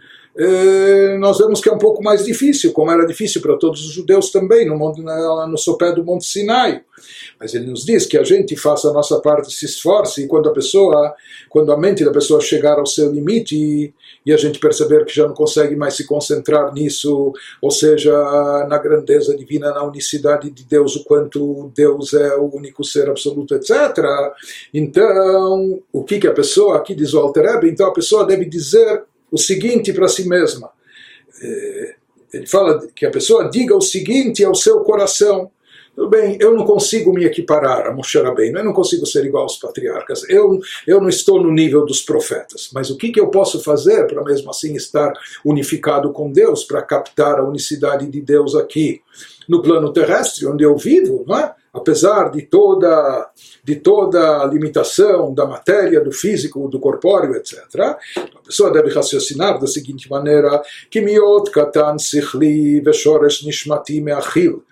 nós 1.20 1.40
vemos 1.40 1.60
que 1.60 1.70
é 1.70 1.74
um 1.74 1.80
pouco 1.80 2.04
mais 2.04 2.24
difícil, 2.24 2.72
como 2.72 2.92
era 2.92 3.06
difícil 3.06 3.42
para 3.42 3.58
todos 3.58 3.84
os 3.86 3.92
judeus 3.92 4.30
também, 4.30 4.68
no, 4.68 4.78
monte, 4.78 5.02
no 5.02 5.58
sopé 5.58 5.92
do 5.92 6.04
Monte 6.04 6.26
Sinai. 6.26 6.84
Mas 7.40 7.54
ele 7.54 7.66
nos 7.66 7.84
diz 7.84 8.06
que 8.06 8.18
a 8.18 8.24
gente 8.24 8.56
faça 8.56 8.90
a 8.90 8.94
nossa 8.94 9.20
parte, 9.20 9.52
se 9.52 9.66
esforce, 9.66 10.24
e 10.24 10.28
quando 10.28 10.50
a 10.50 10.54
pessoa, 10.54 11.14
quando 11.50 11.72
a 11.72 11.78
mente 11.78 12.04
da 12.04 12.12
pessoa 12.12 12.40
chegar 12.40 12.78
ao 12.78 12.86
seu 12.86 13.12
limite 13.12 13.94
e 14.26 14.34
a 14.34 14.38
gente 14.38 14.60
perceber 14.60 15.06
que 15.06 15.16
já 15.16 15.28
não 15.28 15.34
consegue 15.34 15.76
mais 15.76 15.96
se 15.96 16.06
concentrar 16.06 16.74
nisso, 16.74 17.34
ou 17.62 17.72
seja, 17.72 18.12
na 18.68 18.78
grandeza 18.78 19.36
divina, 19.36 19.72
na 19.72 19.84
unicidade 19.84 20.50
de 20.50 20.66
Deus, 20.66 20.96
o 20.96 21.04
quanto 21.04 21.72
Deus 21.76 22.14
é 22.14 22.36
o 22.36 22.56
único 22.56 22.84
ser 22.84 23.10
absoluto, 23.10 23.56
etc. 23.56 23.72
Então, 24.74 25.82
o 25.92 26.04
que, 26.04 26.20
que 26.20 26.28
a 26.28 26.34
pessoa, 26.34 26.78
aqui 26.78 26.94
diz 26.94 27.14
o 27.14 27.20
Alter 27.20 27.60
então 27.64 27.88
a 27.88 27.94
pessoa 27.94 28.26
deve 28.26 28.46
dizer 28.46 29.04
o 29.32 29.38
seguinte 29.38 29.94
para 29.94 30.08
si 30.08 30.28
mesma. 30.28 30.70
É, 31.42 31.96
ele 32.34 32.48
fala 32.48 32.88
que 32.96 33.06
a 33.06 33.12
pessoa 33.12 33.50
diga 33.50 33.76
o 33.76 33.82
seguinte 33.82 34.44
ao 34.44 34.56
seu 34.56 34.82
coração. 34.82 35.52
Tudo 35.96 36.10
bem, 36.10 36.38
eu 36.40 36.54
não 36.54 36.64
consigo 36.64 37.12
me 37.12 37.26
equiparar 37.26 37.88
a 37.88 37.92
Moshe 37.92 38.20
Rabbeinu, 38.20 38.60
eu 38.60 38.66
não 38.66 38.74
consigo 38.74 39.04
ser 39.08 39.26
igual 39.26 39.44
aos 39.44 39.58
patriarcas, 39.58 40.30
eu, 40.30 40.60
eu 40.86 41.02
não 41.02 41.10
estou 41.10 41.42
no 41.42 41.52
nível 41.52 41.88
dos 41.88 42.02
profetas, 42.02 42.70
mas 42.72 42.92
o 42.92 42.98
que, 42.98 43.12
que 43.12 43.20
eu 43.20 43.30
posso 43.32 43.64
fazer 43.64 44.06
para 44.06 44.24
mesmo 44.24 44.52
assim 44.52 44.76
estar 44.76 45.12
unificado 45.44 46.12
com 46.12 46.32
Deus, 46.32 46.64
para 46.66 46.84
captar 46.84 47.40
a 47.40 47.44
unicidade 47.44 48.06
de 48.06 48.22
Deus 48.22 48.54
aqui 48.54 49.02
no 49.50 49.64
plano 49.64 49.92
terrestre, 49.92 50.46
onde 50.46 50.64
eu 50.64 50.78
vivo, 50.78 51.26
não 51.28 51.36
é? 51.36 51.56
apesar 51.77 52.31
de 52.31 52.43
toda, 52.43 53.31
de 53.65 53.77
toda 53.77 54.43
a 54.43 54.47
limitação 54.47 55.35
da 55.35 55.47
matéria, 55.47 56.01
do 56.01 56.13
físico, 56.13 56.69
do 56.69 56.81
corpóreo, 56.81 57.35
etc., 57.37 57.57
a 58.17 58.47
pessoa 58.47 58.73
deve 58.73 58.91
raciocinar 58.91 59.59
da 59.59 59.67
seguinte 59.67 60.11
maneira: 60.11 60.63
Kimiot 60.91 61.51
katan 61.51 61.99
sichli 61.99 62.81
veshoresh 62.81 63.45
nishmati 63.45 64.01
meachil. 64.01 64.63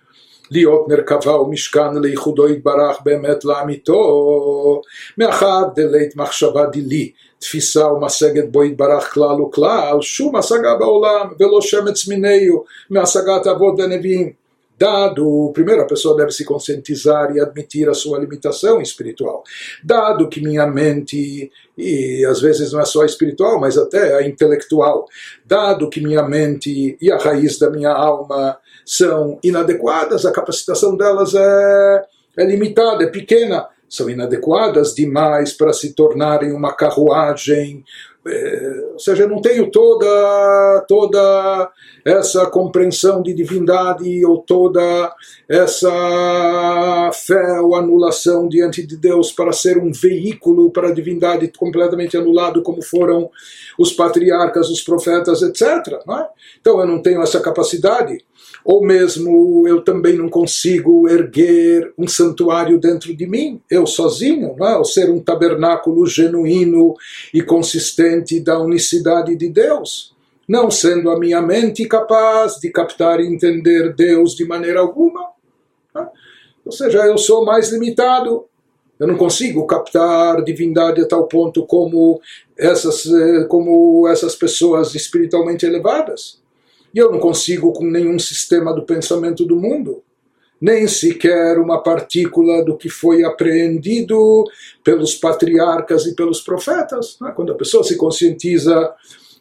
להיות 0.50 0.88
מרכבה 0.88 1.40
ומשכן 1.40 1.96
לייחודו 2.02 2.48
יתברך 2.48 2.96
באמת 3.04 3.44
לאמיתו, 3.44 4.82
מאחר 5.18 5.62
דלית 5.74 6.16
מחשבה 6.16 6.66
דילי, 6.66 7.12
תפיסה 7.38 7.86
ומשגת 7.86 8.52
בו 8.52 8.64
יתברך 8.64 9.14
כלל 9.14 9.42
וכלל, 9.42 10.00
שום 10.00 10.36
השגה 10.36 10.74
בעולם 10.78 11.28
ולא 11.38 11.60
שמץ 11.60 12.08
מיניו 12.08 12.58
מהשגת 12.90 13.46
אבות 13.46 13.74
ונביאים. 13.78 14.32
Dado, 14.77 15.51
primeiro 15.53 15.81
a 15.81 15.87
pessoa 15.87 16.17
deve 16.17 16.31
se 16.31 16.43
conscientizar 16.43 17.33
e 17.33 17.39
admitir 17.39 17.87
a 17.87 17.93
sua 17.93 18.19
limitação 18.19 18.81
espiritual. 18.81 19.43
Dado 19.83 20.27
que 20.27 20.41
minha 20.41 20.67
mente, 20.67 21.49
e 21.77 22.25
às 22.25 22.41
vezes 22.41 22.73
não 22.73 22.81
é 22.81 22.85
só 22.85 23.05
espiritual, 23.05 23.59
mas 23.59 23.77
até 23.77 24.15
a 24.15 24.27
intelectual, 24.27 25.07
dado 25.45 25.89
que 25.89 26.01
minha 26.01 26.23
mente 26.23 26.97
e 27.01 27.11
a 27.11 27.17
raiz 27.17 27.57
da 27.57 27.69
minha 27.69 27.91
alma 27.91 28.57
são 28.85 29.39
inadequadas, 29.41 30.25
a 30.25 30.31
capacitação 30.31 30.97
delas 30.97 31.33
é, 31.33 32.05
é 32.37 32.45
limitada, 32.45 33.03
é 33.03 33.07
pequena, 33.07 33.67
são 33.87 34.09
inadequadas 34.09 34.93
demais 34.93 35.53
para 35.53 35.71
se 35.71 35.93
tornarem 35.93 36.51
uma 36.51 36.73
carruagem 36.73 37.83
é, 37.83 38.14
ou 38.93 38.99
seja, 38.99 39.23
eu 39.23 39.29
não 39.29 39.39
tenho 39.39 39.69
toda, 39.69 40.85
toda 40.87 41.71
essa 42.03 42.47
compreensão 42.47 43.21
de 43.21 43.33
divindade 43.33 44.25
ou 44.25 44.39
toda 44.39 45.13
essa 45.47 47.11
fé 47.13 47.59
ou 47.61 47.75
anulação 47.75 48.49
diante 48.49 48.85
de 48.85 48.97
Deus 48.97 49.31
para 49.31 49.51
ser 49.51 49.77
um 49.77 49.91
veículo 49.91 50.71
para 50.71 50.89
a 50.89 50.93
divindade 50.93 51.51
completamente 51.55 52.17
anulado, 52.17 52.63
como 52.63 52.81
foram 52.81 53.29
os 53.77 53.93
patriarcas, 53.93 54.69
os 54.71 54.81
profetas, 54.81 55.43
etc. 55.43 55.61
É? 55.93 56.27
Então 56.59 56.79
eu 56.79 56.87
não 56.87 57.01
tenho 57.03 57.21
essa 57.21 57.39
capacidade 57.39 58.25
ou 58.65 58.83
mesmo 58.83 59.67
eu 59.67 59.83
também 59.83 60.17
não 60.17 60.27
consigo 60.27 61.07
erguer 61.07 61.93
um 61.95 62.07
santuário 62.07 62.79
dentro 62.79 63.15
de 63.15 63.27
mim, 63.27 63.61
eu 63.69 63.85
sozinho, 63.85 64.55
não 64.57 64.67
é? 64.67 64.75
ou 64.75 64.83
ser 64.83 65.11
um 65.11 65.19
tabernáculo 65.19 66.07
genuíno 66.07 66.95
e 67.31 67.43
consistente 67.43 68.39
da 68.39 68.59
unicidade 68.59 69.35
de 69.35 69.49
Deus, 69.49 70.15
não 70.47 70.71
sendo 70.71 71.11
a 71.11 71.19
minha 71.19 71.43
mente 71.43 71.85
capaz 71.85 72.55
de 72.55 72.71
captar 72.71 73.19
e 73.19 73.27
entender 73.27 73.93
Deus 73.93 74.35
de 74.35 74.45
maneira 74.45 74.79
alguma. 74.79 75.29
É? 75.95 76.07
Ou 76.65 76.71
seja, 76.71 77.05
eu 77.05 77.19
sou 77.19 77.45
mais 77.45 77.71
limitado, 77.71 78.45
eu 78.99 79.07
não 79.07 79.15
consigo 79.15 79.67
captar 79.67 80.43
divindade 80.43 81.01
a 81.01 81.07
tal 81.07 81.27
ponto 81.27 81.67
como 81.67 82.19
essas, 82.57 83.05
eh, 83.05 83.43
como 83.47 84.07
essas 84.07 84.35
pessoas 84.35 84.95
espiritualmente 84.95 85.65
elevadas. 85.67 86.43
E 86.95 86.97
eu 86.97 87.11
não 87.11 87.19
consigo 87.19 87.73
com 87.73 87.85
nenhum 87.85 88.17
sistema 88.17 88.73
do 88.73 88.83
pensamento 88.83 89.43
do 89.43 89.57
mundo, 89.57 90.01
nem 90.61 90.87
sequer 90.87 91.59
uma 91.59 91.83
partícula 91.83 92.63
do 92.63 92.77
que 92.77 92.87
foi 92.87 93.25
apreendido 93.25 94.45
pelos 94.81 95.13
patriarcas 95.13 96.05
e 96.05 96.15
pelos 96.15 96.39
profetas. 96.39 97.17
Né? 97.19 97.33
Quando 97.35 97.51
a 97.51 97.55
pessoa 97.55 97.83
se 97.83 97.97
conscientiza 97.97 98.93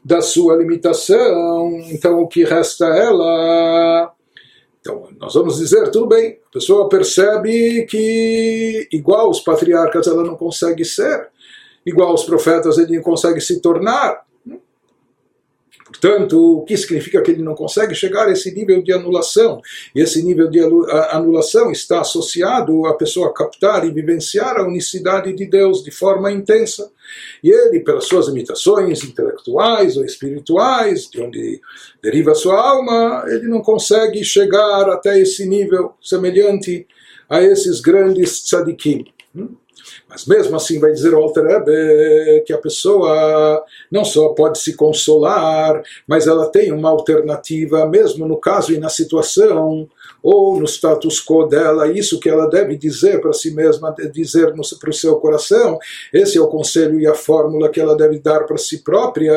da 0.04 0.20
sua 0.20 0.56
limitação, 0.56 1.78
então 1.92 2.20
o 2.20 2.26
que 2.26 2.42
resta 2.42 2.88
a 2.88 2.96
ela? 2.96 4.12
Então, 4.80 5.08
nós 5.20 5.32
vamos 5.34 5.56
dizer, 5.56 5.92
tudo 5.92 6.08
bem, 6.08 6.40
a 6.48 6.52
pessoa 6.52 6.88
percebe 6.88 7.86
que, 7.88 8.88
igual 8.92 9.30
os 9.30 9.38
patriarcas, 9.38 10.08
ela 10.08 10.24
não 10.24 10.34
consegue 10.34 10.84
ser, 10.84 11.28
igual 11.86 12.12
os 12.12 12.24
profetas, 12.24 12.78
ele 12.78 12.96
não 12.96 13.02
consegue 13.02 13.40
se 13.40 13.60
tornar. 13.60 14.24
Portanto, 15.94 16.58
o 16.58 16.64
que 16.64 16.76
significa 16.76 17.22
que 17.22 17.30
ele 17.30 17.42
não 17.42 17.54
consegue 17.54 17.94
chegar 17.94 18.26
a 18.26 18.32
esse 18.32 18.52
nível 18.52 18.82
de 18.82 18.92
anulação? 18.92 19.60
E 19.94 20.00
esse 20.00 20.24
nível 20.24 20.50
de 20.50 20.58
anulação 20.58 21.70
está 21.70 22.00
associado 22.00 22.84
a 22.86 22.94
pessoa 22.94 23.32
captar 23.32 23.86
e 23.86 23.92
vivenciar 23.92 24.56
a 24.56 24.66
unicidade 24.66 25.32
de 25.32 25.46
Deus 25.46 25.84
de 25.84 25.92
forma 25.92 26.32
intensa. 26.32 26.90
E 27.44 27.48
ele, 27.48 27.78
pelas 27.78 28.06
suas 28.06 28.26
limitações 28.26 29.04
intelectuais 29.04 29.96
ou 29.96 30.04
espirituais, 30.04 31.08
de 31.08 31.22
onde 31.22 31.60
deriva 32.02 32.34
sua 32.34 32.60
alma, 32.60 33.24
ele 33.28 33.46
não 33.46 33.62
consegue 33.62 34.24
chegar 34.24 34.90
até 34.90 35.20
esse 35.20 35.46
nível 35.46 35.92
semelhante 36.02 36.88
a 37.30 37.40
esses 37.40 37.80
grandes 37.80 38.42
tzadikim. 38.42 39.04
Mas 40.14 40.26
mesmo 40.26 40.54
assim 40.54 40.78
vai 40.78 40.92
dizer 40.92 41.12
o 41.12 41.18
Alter 41.18 41.44
que 42.46 42.52
a 42.52 42.58
pessoa 42.58 43.64
não 43.90 44.04
só 44.04 44.28
pode 44.28 44.60
se 44.60 44.76
consolar, 44.76 45.82
mas 46.06 46.28
ela 46.28 46.46
tem 46.46 46.70
uma 46.70 46.88
alternativa, 46.88 47.84
mesmo 47.84 48.28
no 48.28 48.36
caso 48.36 48.72
e 48.72 48.78
na 48.78 48.88
situação 48.88 49.88
ou 50.22 50.56
no 50.60 50.66
status 50.66 51.20
quo 51.20 51.46
dela, 51.46 51.90
isso 51.90 52.20
que 52.20 52.28
ela 52.28 52.46
deve 52.46 52.76
dizer 52.76 53.20
para 53.20 53.32
si 53.32 53.50
mesma, 53.50 53.92
dizer 54.12 54.54
para 54.78 54.90
o 54.90 54.94
seu 54.94 55.16
coração, 55.16 55.78
esse 56.12 56.38
é 56.38 56.40
o 56.40 56.46
conselho 56.46 57.00
e 57.00 57.08
a 57.08 57.14
fórmula 57.14 57.68
que 57.68 57.80
ela 57.80 57.96
deve 57.96 58.20
dar 58.20 58.46
para 58.46 58.56
si 58.56 58.84
própria 58.84 59.34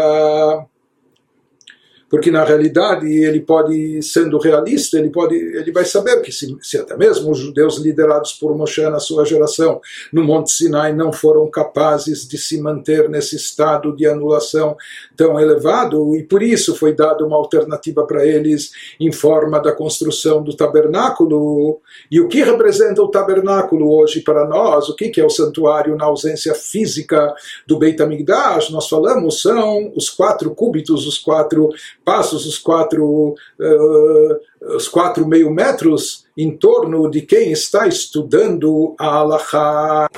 porque 2.09 2.31
na 2.31 2.43
realidade 2.43 3.07
ele 3.07 3.41
pode, 3.41 4.01
sendo 4.01 4.37
realista, 4.37 4.97
ele 4.97 5.09
pode, 5.09 5.35
ele 5.35 5.71
vai 5.71 5.85
saber 5.85 6.21
que 6.21 6.31
se, 6.31 6.55
se, 6.61 6.77
até 6.77 6.95
mesmo 6.95 7.31
os 7.31 7.39
judeus 7.39 7.77
liderados 7.77 8.33
por 8.33 8.55
Moshe 8.55 8.81
na 8.81 8.99
sua 8.99 9.25
geração 9.25 9.81
no 10.13 10.23
Monte 10.23 10.51
Sinai 10.51 10.93
não 10.93 11.11
foram 11.11 11.49
capazes 11.49 12.27
de 12.27 12.37
se 12.37 12.61
manter 12.61 13.09
nesse 13.09 13.35
estado 13.35 13.95
de 13.95 14.05
anulação 14.05 14.77
tão 15.15 15.39
elevado 15.39 16.15
e 16.15 16.23
por 16.23 16.41
isso 16.41 16.75
foi 16.75 16.93
dada 16.93 17.25
uma 17.25 17.35
alternativa 17.35 18.05
para 18.05 18.25
eles 18.25 18.71
em 18.99 19.11
forma 19.11 19.59
da 19.59 19.71
construção 19.71 20.43
do 20.43 20.55
tabernáculo. 20.55 21.81
E 22.09 22.19
o 22.21 22.27
que 22.27 22.43
representa 22.43 23.01
o 23.01 23.09
tabernáculo 23.09 23.91
hoje 23.91 24.21
para 24.21 24.47
nós? 24.47 24.89
O 24.89 24.95
que 24.95 25.19
é 25.19 25.25
o 25.25 25.29
santuário 25.29 25.95
na 25.95 26.05
ausência 26.05 26.53
física 26.53 27.33
do 27.65 27.77
Beit 27.77 28.01
HaMikdash? 28.01 28.69
Nós 28.69 28.87
falamos 28.87 29.41
são 29.41 29.91
os 29.95 30.09
quatro 30.09 30.53
cúbitos, 30.53 31.07
os 31.07 31.17
quatro 31.17 31.69
passos, 32.07 32.45
os 32.45 32.57
quatro, 32.57 33.35
uh, 33.59 34.75
os 34.77 34.87
quatro 34.87 35.27
meio 35.27 35.51
metros 35.51 36.25
em 36.37 36.55
torno 36.55 37.11
de 37.11 37.21
quem 37.21 37.51
está 37.51 37.85
estudando 37.85 38.95
a 38.97 39.07
Allahá. 39.07 40.09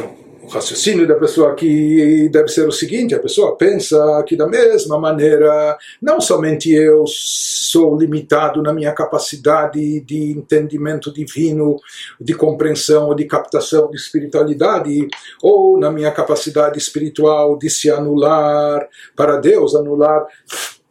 O 0.43 0.47
raciocínio 0.51 1.07
da 1.07 1.15
pessoa 1.15 1.51
aqui 1.51 2.29
deve 2.31 2.47
ser 2.49 2.67
o 2.67 2.71
seguinte: 2.71 3.15
a 3.15 3.19
pessoa 3.19 3.55
pensa 3.55 4.23
que, 4.27 4.35
da 4.35 4.47
mesma 4.47 4.99
maneira, 4.99 5.77
não 5.99 6.21
somente 6.21 6.71
eu 6.71 7.05
sou 7.07 7.97
limitado 7.97 8.61
na 8.61 8.71
minha 8.71 8.91
capacidade 8.91 9.99
de 10.01 10.31
entendimento 10.31 11.11
divino, 11.11 11.79
de 12.21 12.35
compreensão 12.35 13.07
ou 13.07 13.15
de 13.15 13.25
captação 13.25 13.89
de 13.89 13.97
espiritualidade, 13.97 15.07
ou 15.41 15.79
na 15.79 15.91
minha 15.91 16.11
capacidade 16.11 16.77
espiritual 16.77 17.57
de 17.57 17.69
se 17.69 17.89
anular 17.89 18.87
para 19.15 19.37
Deus, 19.37 19.75
anular 19.75 20.27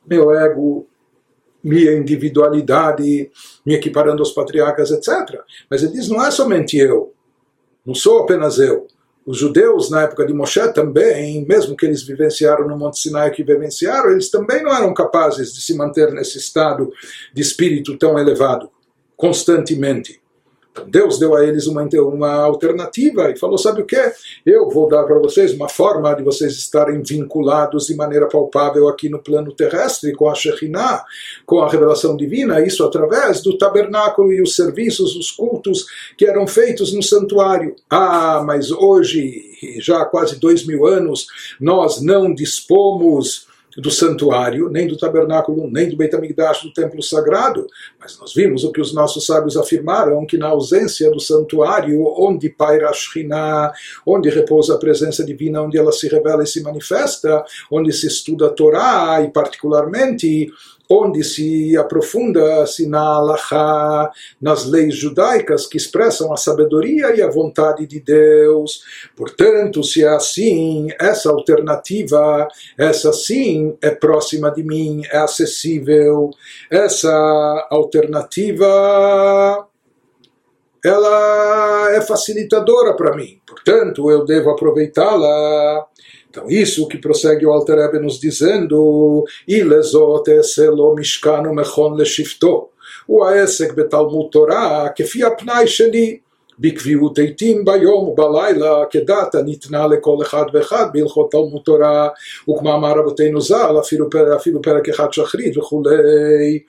meu 0.09 0.35
ego, 0.35 0.87
minha 1.63 1.93
individualidade, 1.93 3.31
me 3.65 3.75
equiparando 3.75 4.23
aos 4.23 4.33
patriarcas, 4.33 4.91
etc. 4.91 5.41
Mas 5.71 5.83
ele 5.83 5.93
diz: 5.93 6.09
não 6.09 6.25
é 6.25 6.31
somente 6.31 6.77
eu, 6.77 7.13
não 7.85 7.95
sou 7.95 8.21
apenas 8.21 8.59
eu. 8.59 8.87
Os 9.29 9.37
judeus, 9.37 9.91
na 9.91 10.05
época 10.05 10.25
de 10.25 10.33
Moshe, 10.33 10.73
também, 10.73 11.45
mesmo 11.47 11.77
que 11.77 11.85
eles 11.85 12.03
vivenciaram 12.03 12.67
no 12.67 12.79
Monte 12.79 12.99
Sinai 12.99 13.31
que 13.31 13.45
vivenciaram, 13.45 14.11
eles 14.11 14.31
também 14.31 14.63
não 14.63 14.75
eram 14.75 14.95
capazes 14.95 15.53
de 15.53 15.61
se 15.61 15.75
manter 15.77 16.11
nesse 16.13 16.39
estado 16.39 16.91
de 17.35 17.43
espírito 17.43 17.99
tão 17.99 18.19
elevado, 18.19 18.71
constantemente. 19.15 20.18
Deus 20.87 21.19
deu 21.19 21.35
a 21.35 21.45
eles 21.45 21.67
uma, 21.67 21.83
uma 21.83 22.35
alternativa 22.35 23.31
e 23.31 23.39
falou: 23.39 23.59
sabe 23.59 23.83
o 23.83 23.87
que? 23.87 24.01
Eu 24.45 24.69
vou 24.69 24.89
dar 24.89 25.05
para 25.05 25.19
vocês 25.19 25.53
uma 25.53 25.69
forma 25.69 26.15
de 26.15 26.23
vocês 26.23 26.55
estarem 26.55 27.03
vinculados 27.03 27.87
de 27.87 27.95
maneira 27.95 28.29
palpável 28.29 28.89
aqui 28.89 29.09
no 29.09 29.19
plano 29.19 29.53
terrestre 29.53 30.13
com 30.13 30.29
a 30.29 30.35
Shekhinah, 30.35 31.05
com 31.45 31.61
a 31.61 31.69
revelação 31.69 32.17
divina, 32.17 32.65
isso 32.65 32.85
através 32.85 33.43
do 33.43 33.59
tabernáculo 33.59 34.33
e 34.33 34.41
os 34.41 34.55
serviços, 34.55 35.17
os 35.17 35.31
cultos 35.31 35.87
que 36.17 36.27
eram 36.27 36.47
feitos 36.47 36.93
no 36.93 37.03
santuário. 37.03 37.75
Ah, 37.91 38.43
mas 38.47 38.71
hoje, 38.71 39.43
já 39.81 40.03
há 40.03 40.05
quase 40.05 40.39
dois 40.39 40.65
mil 40.67 40.87
anos, 40.87 41.27
nós 41.61 42.01
não 42.01 42.33
dispomos 42.33 43.48
do 43.79 43.91
santuário, 43.93 44.69
nem 44.69 44.89
do 44.89 44.99
tabernáculo, 44.99 45.71
nem 45.71 45.89
do 45.89 45.97
Beit 45.97 46.15
HaMikdash, 46.15 46.63
do 46.63 46.73
templo 46.73 47.01
sagrado, 47.01 47.67
mas 48.01 48.19
nós 48.19 48.35
vimos 48.35 48.65
o 48.65 48.73
que 48.73 48.81
os 48.81 48.93
nossos 48.93 49.25
sábios 49.25 49.57
afirmaram, 49.57 50.27
que 50.27 50.37
na 50.37 50.49
ausência 50.49 51.11
do 51.11 51.21
santuário, 51.21 52.05
onde 52.19 52.49
paira 52.49 52.91
a 52.91 53.73
onde 54.05 54.29
repousa 54.31 54.75
a 54.75 54.79
presença 54.79 55.25
divina, 55.25 55.63
onde 55.63 55.79
ela 55.79 55.93
se 55.93 56.09
revela 56.09 56.43
e 56.43 56.47
se 56.47 56.61
manifesta, 56.61 57.45
onde 57.71 57.93
se 57.93 58.07
estuda 58.09 58.47
a 58.47 58.51
Torá, 58.51 59.23
e 59.23 59.31
particularmente 59.31 60.51
onde 60.89 61.23
se 61.23 61.77
aprofunda-se 61.77 62.87
na 62.87 63.01
Allahá, 63.01 64.11
nas 64.41 64.65
leis 64.65 64.97
judaicas 64.97 65.67
que 65.67 65.77
expressam 65.77 66.33
a 66.33 66.37
sabedoria 66.37 67.15
e 67.15 67.21
a 67.21 67.31
vontade 67.31 67.87
de 67.87 68.01
Deus. 68.01 68.83
Portanto, 69.15 69.85
se 69.85 70.03
é 70.03 70.09
assim, 70.09 70.89
essa 70.99 71.31
alternativa, 71.31 72.49
essa 72.79 73.13
sim 73.13 73.77
é 73.83 73.91
próxima 73.91 74.51
de 74.51 74.63
mim, 74.63 75.03
é 75.11 75.19
acessível. 75.19 76.31
Essa 76.71 77.69
alternativa 77.71 79.67
ela 80.85 81.91
é 81.93 82.01
facilitadora 82.01 82.95
para 82.95 83.15
mim, 83.15 83.41
portanto 83.47 84.11
eu 84.11 84.25
devo 84.25 84.51
aproveitá-la. 84.51 85.87
Então, 86.30 86.50
isso 86.50 86.88
que 86.88 86.98
prossegue 86.98 87.46
o 87.46 87.52
Alter 87.52 87.78
Ebe 87.78 88.00
nos 88.00 88.20
dizendo, 88.20 89.24
Ilezot 89.48 90.28
eselo 90.30 90.96
mishkanu 90.96 91.54
mechon 91.54 91.96
leshifto, 91.96 92.70
הוא 93.06 93.26
העסק 93.26 93.74
בתלמוד 93.74 94.26
תורה 94.32 94.88
כפי 94.96 95.24
הפנאי 95.24 95.68
שלי 95.68 96.18
בקביעות 96.60 97.20
עתים 97.20 97.66
ביום 97.66 98.08
ובלילה 98.08 98.84
כדת 98.90 99.36
הניתנה 99.36 99.88
לכל 99.88 100.18
אחד 100.22 100.46
ואחד 100.54 100.86
בהלכות 100.94 101.32
תלמוד 101.32 101.62
תורה 101.66 102.10
וכמאמר 102.50 103.00
רבותינו 103.00 103.42
ז"ל 103.42 103.80
אפילו, 103.80 104.10
אפילו 104.36 104.62
פרק 104.62 104.90
אחד 104.90 105.14
שחרית 105.14 105.58
וכולי 105.58 106.60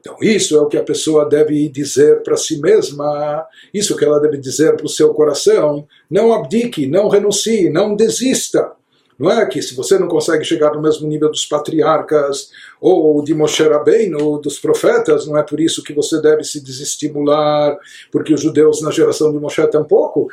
então 0.00 0.16
isso 0.20 0.56
é 0.56 0.60
o 0.60 0.66
que 0.66 0.76
a 0.76 0.82
pessoa 0.82 1.28
deve 1.28 1.68
dizer 1.68 2.22
para 2.24 2.36
si 2.36 2.60
mesma, 2.60 3.46
isso 3.72 3.96
que 3.96 4.04
ela 4.04 4.18
deve 4.18 4.36
dizer 4.36 4.74
para 4.76 4.84
o 4.84 4.88
seu 4.88 5.14
coração, 5.14 5.86
não 6.10 6.32
abdique, 6.32 6.88
não 6.88 7.06
renuncie, 7.08 7.70
não 7.70 7.94
desista. 7.94 8.72
Não 9.17 9.31
é 9.31 9.45
que 9.45 9.61
se 9.61 9.75
você 9.75 9.97
não 9.97 10.07
consegue 10.07 10.43
chegar 10.43 10.73
no 10.73 10.81
mesmo 10.81 11.07
nível 11.07 11.29
dos 11.29 11.45
patriarcas 11.45 12.51
ou 12.79 13.23
de 13.23 13.33
Moshe 13.33 13.63
Rabbeinu, 13.63 14.39
dos 14.39 14.59
profetas, 14.59 15.25
não 15.25 15.37
é 15.37 15.43
por 15.43 15.59
isso 15.59 15.83
que 15.83 15.93
você 15.93 16.21
deve 16.21 16.43
se 16.43 16.63
desestimular, 16.63 17.77
porque 18.11 18.33
os 18.33 18.41
judeus 18.41 18.81
na 18.81 18.91
geração 18.91 19.31
de 19.31 19.39
Moshe 19.39 19.65
tampouco 19.67 20.27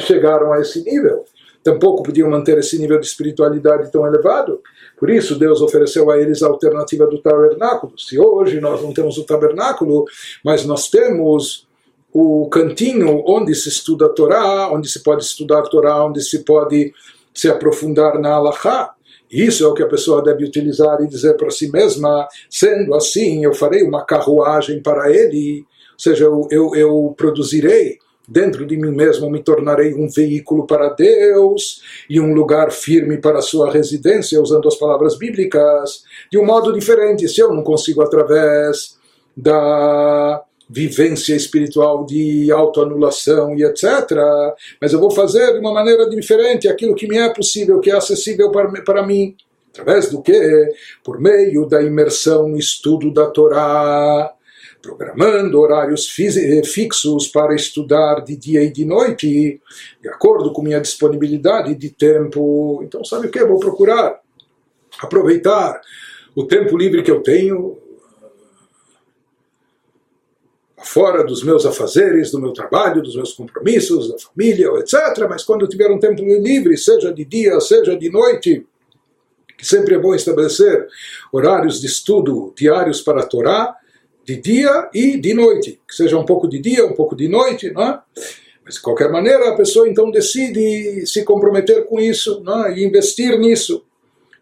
chegaram 0.00 0.52
a 0.52 0.60
esse 0.60 0.82
nível. 0.82 1.24
Tampouco 1.62 2.02
podiam 2.02 2.30
manter 2.30 2.58
esse 2.58 2.78
nível 2.78 3.00
de 3.00 3.06
espiritualidade 3.06 3.90
tão 3.90 4.06
elevado. 4.06 4.60
Por 4.96 5.10
isso, 5.10 5.36
Deus 5.36 5.60
ofereceu 5.60 6.10
a 6.10 6.18
eles 6.18 6.42
a 6.42 6.46
alternativa 6.46 7.06
do 7.06 7.18
tabernáculo. 7.18 7.98
Se 7.98 8.18
hoje 8.18 8.60
nós 8.60 8.80
não 8.82 8.92
temos 8.92 9.18
o 9.18 9.24
tabernáculo, 9.24 10.04
mas 10.44 10.64
nós 10.64 10.88
temos 10.88 11.66
o 12.12 12.48
cantinho 12.48 13.22
onde 13.26 13.54
se 13.54 13.68
estuda 13.68 14.06
a 14.06 14.08
Torá, 14.08 14.70
onde 14.72 14.88
se 14.88 15.02
pode 15.02 15.24
estudar 15.24 15.58
a 15.58 15.62
Torá, 15.62 16.04
onde 16.04 16.22
se 16.22 16.44
pode 16.44 16.94
se 17.36 17.48
aprofundar 17.48 18.18
na 18.18 18.34
Allahá. 18.34 18.94
Isso 19.30 19.64
é 19.64 19.68
o 19.68 19.74
que 19.74 19.82
a 19.82 19.88
pessoa 19.88 20.22
deve 20.22 20.44
utilizar 20.44 21.00
e 21.02 21.06
dizer 21.06 21.36
para 21.36 21.50
si 21.50 21.70
mesma, 21.70 22.26
sendo 22.48 22.94
assim, 22.94 23.44
eu 23.44 23.52
farei 23.52 23.82
uma 23.82 24.04
carruagem 24.04 24.80
para 24.80 25.12
ele, 25.12 25.66
ou 25.92 25.98
seja, 25.98 26.24
eu, 26.24 26.48
eu, 26.50 26.74
eu 26.74 27.14
produzirei 27.16 27.98
dentro 28.28 28.66
de 28.66 28.76
mim 28.76 28.90
mesmo, 28.90 29.30
me 29.30 29.42
tornarei 29.42 29.94
um 29.94 30.08
veículo 30.08 30.66
para 30.66 30.88
Deus 30.90 31.82
e 32.08 32.20
um 32.20 32.34
lugar 32.34 32.72
firme 32.72 33.18
para 33.18 33.42
sua 33.42 33.70
residência, 33.70 34.40
usando 34.40 34.66
as 34.66 34.76
palavras 34.76 35.16
bíblicas, 35.16 36.02
de 36.30 36.38
um 36.38 36.44
modo 36.44 36.72
diferente. 36.72 37.28
Se 37.28 37.40
eu 37.40 37.52
não 37.52 37.62
consigo, 37.62 38.02
através 38.02 38.96
da 39.36 40.42
vivência 40.68 41.34
espiritual 41.34 42.04
de 42.04 42.50
autoanulação 42.50 43.56
e 43.56 43.64
etc. 43.64 43.84
Mas 44.80 44.92
eu 44.92 45.00
vou 45.00 45.10
fazer 45.10 45.52
de 45.52 45.58
uma 45.58 45.72
maneira 45.72 46.08
diferente 46.08 46.68
aquilo 46.68 46.94
que 46.94 47.06
me 47.06 47.18
é 47.18 47.32
possível, 47.32 47.80
que 47.80 47.90
é 47.90 47.94
acessível 47.94 48.50
para, 48.50 48.70
para 48.82 49.06
mim. 49.06 49.36
Através 49.70 50.10
do 50.10 50.22
que? 50.22 50.70
Por 51.04 51.20
meio 51.20 51.66
da 51.66 51.82
imersão 51.82 52.48
no 52.48 52.58
estudo 52.58 53.12
da 53.12 53.26
Torá, 53.26 54.32
programando 54.80 55.60
horários 55.60 56.08
fixos 56.08 57.28
para 57.28 57.54
estudar 57.54 58.20
de 58.20 58.36
dia 58.36 58.62
e 58.62 58.70
de 58.70 58.84
noite, 58.84 59.60
de 60.00 60.08
acordo 60.08 60.52
com 60.52 60.62
minha 60.62 60.80
disponibilidade 60.80 61.74
de 61.74 61.90
tempo. 61.90 62.80
Então, 62.84 63.04
sabe 63.04 63.26
o 63.26 63.30
que? 63.30 63.44
Vou 63.44 63.58
procurar 63.58 64.20
aproveitar 65.00 65.80
o 66.34 66.44
tempo 66.44 66.76
livre 66.76 67.02
que 67.02 67.10
eu 67.10 67.22
tenho 67.22 67.78
fora 70.86 71.24
dos 71.24 71.42
meus 71.42 71.66
afazeres, 71.66 72.30
do 72.30 72.40
meu 72.40 72.52
trabalho, 72.52 73.02
dos 73.02 73.16
meus 73.16 73.32
compromissos, 73.32 74.08
da 74.10 74.18
família, 74.18 74.68
etc. 74.78 75.26
Mas 75.28 75.44
quando 75.44 75.68
tiver 75.68 75.90
um 75.90 75.98
tempo 75.98 76.22
livre, 76.22 76.76
seja 76.76 77.12
de 77.12 77.24
dia, 77.24 77.58
seja 77.60 77.96
de 77.96 78.10
noite, 78.10 78.66
que 79.56 79.66
sempre 79.66 79.94
é 79.94 79.98
bom 79.98 80.14
estabelecer 80.14 80.86
horários 81.32 81.80
de 81.80 81.86
estudo 81.86 82.52
diários 82.56 83.00
para 83.00 83.22
a 83.22 83.26
Torá, 83.26 83.74
de 84.24 84.36
dia 84.36 84.88
e 84.92 85.16
de 85.16 85.32
noite, 85.34 85.80
que 85.86 85.94
seja 85.94 86.18
um 86.18 86.24
pouco 86.24 86.48
de 86.48 86.58
dia, 86.58 86.84
um 86.84 86.94
pouco 86.94 87.14
de 87.14 87.28
noite, 87.28 87.70
não 87.70 87.82
é? 87.82 88.00
Mas 88.64 88.74
de 88.74 88.80
qualquer 88.80 89.10
maneira 89.10 89.50
a 89.50 89.56
pessoa 89.56 89.88
então 89.88 90.10
decide 90.10 91.06
se 91.06 91.24
comprometer 91.24 91.86
com 91.86 92.00
isso 92.00 92.40
não 92.42 92.66
é? 92.66 92.76
e 92.76 92.84
investir 92.84 93.38
nisso. 93.38 93.84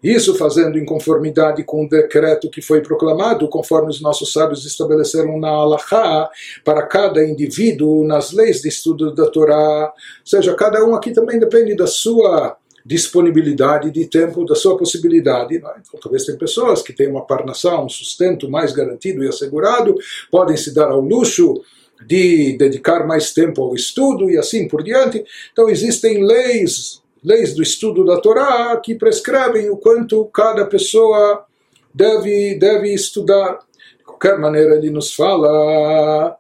Isso 0.05 0.35
fazendo 0.35 0.79
em 0.79 0.85
conformidade 0.85 1.65
com 1.65 1.87
o 1.87 1.89
decreto 1.89 2.51
que 2.51 2.61
foi 2.61 2.83
proclamado, 2.83 3.49
conforme 3.49 3.89
os 3.89 4.03
nossos 4.03 4.35
sábios 4.35 4.67
estabeleceram 4.67 5.41
na 5.41 5.49
Allahá, 5.49 6.29
para 6.63 6.83
cada 6.83 7.25
indivíduo 7.25 8.05
nas 8.05 8.31
leis 8.31 8.61
de 8.61 8.69
estudo 8.69 9.15
da 9.15 9.31
Torá. 9.31 9.87
Ou 9.87 10.27
seja, 10.27 10.55
cada 10.55 10.85
um 10.85 10.95
aqui 10.95 11.11
também 11.11 11.41
depende 11.41 11.75
da 11.75 11.87
sua 11.87 12.55
disponibilidade 12.85 13.91
de 13.91 14.05
tempo, 14.05 14.45
da 14.45 14.55
sua 14.55 14.77
possibilidade. 14.77 15.55
É? 15.55 15.59
Então, 15.59 15.99
talvez 16.03 16.27
tem 16.27 16.37
pessoas 16.37 16.83
que 16.83 16.93
têm 16.93 17.09
uma 17.09 17.27
parnação, 17.27 17.87
um 17.87 17.89
sustento 17.89 18.51
mais 18.51 18.73
garantido 18.73 19.25
e 19.25 19.29
assegurado, 19.29 19.95
podem 20.31 20.57
se 20.59 20.75
dar 20.75 20.91
ao 20.91 21.01
luxo 21.01 21.63
de 22.07 22.57
dedicar 22.59 23.07
mais 23.07 23.33
tempo 23.33 23.63
ao 23.63 23.75
estudo 23.75 24.31
e 24.31 24.37
assim 24.37 24.69
por 24.69 24.83
diante. 24.83 25.25
Então 25.53 25.71
existem 25.71 26.23
leis, 26.23 27.01
leis 27.25 27.55
do 27.55 27.63
estudo 27.63 28.05
da 28.05 28.21
Torá 28.21 28.77
que 28.77 28.95
prescrevem 28.95 29.71
o 29.71 29.77
quanto 29.77 30.25
cada 30.27 30.67
pessoa 30.67 31.45
deve, 31.93 32.57
deve 32.57 32.93
estudar. 32.93 33.59
De 33.99 34.05
qualquer 34.05 34.39
maneira, 34.39 34.77
ele 34.77 34.91
nos 34.91 35.15
fala 35.15 36.37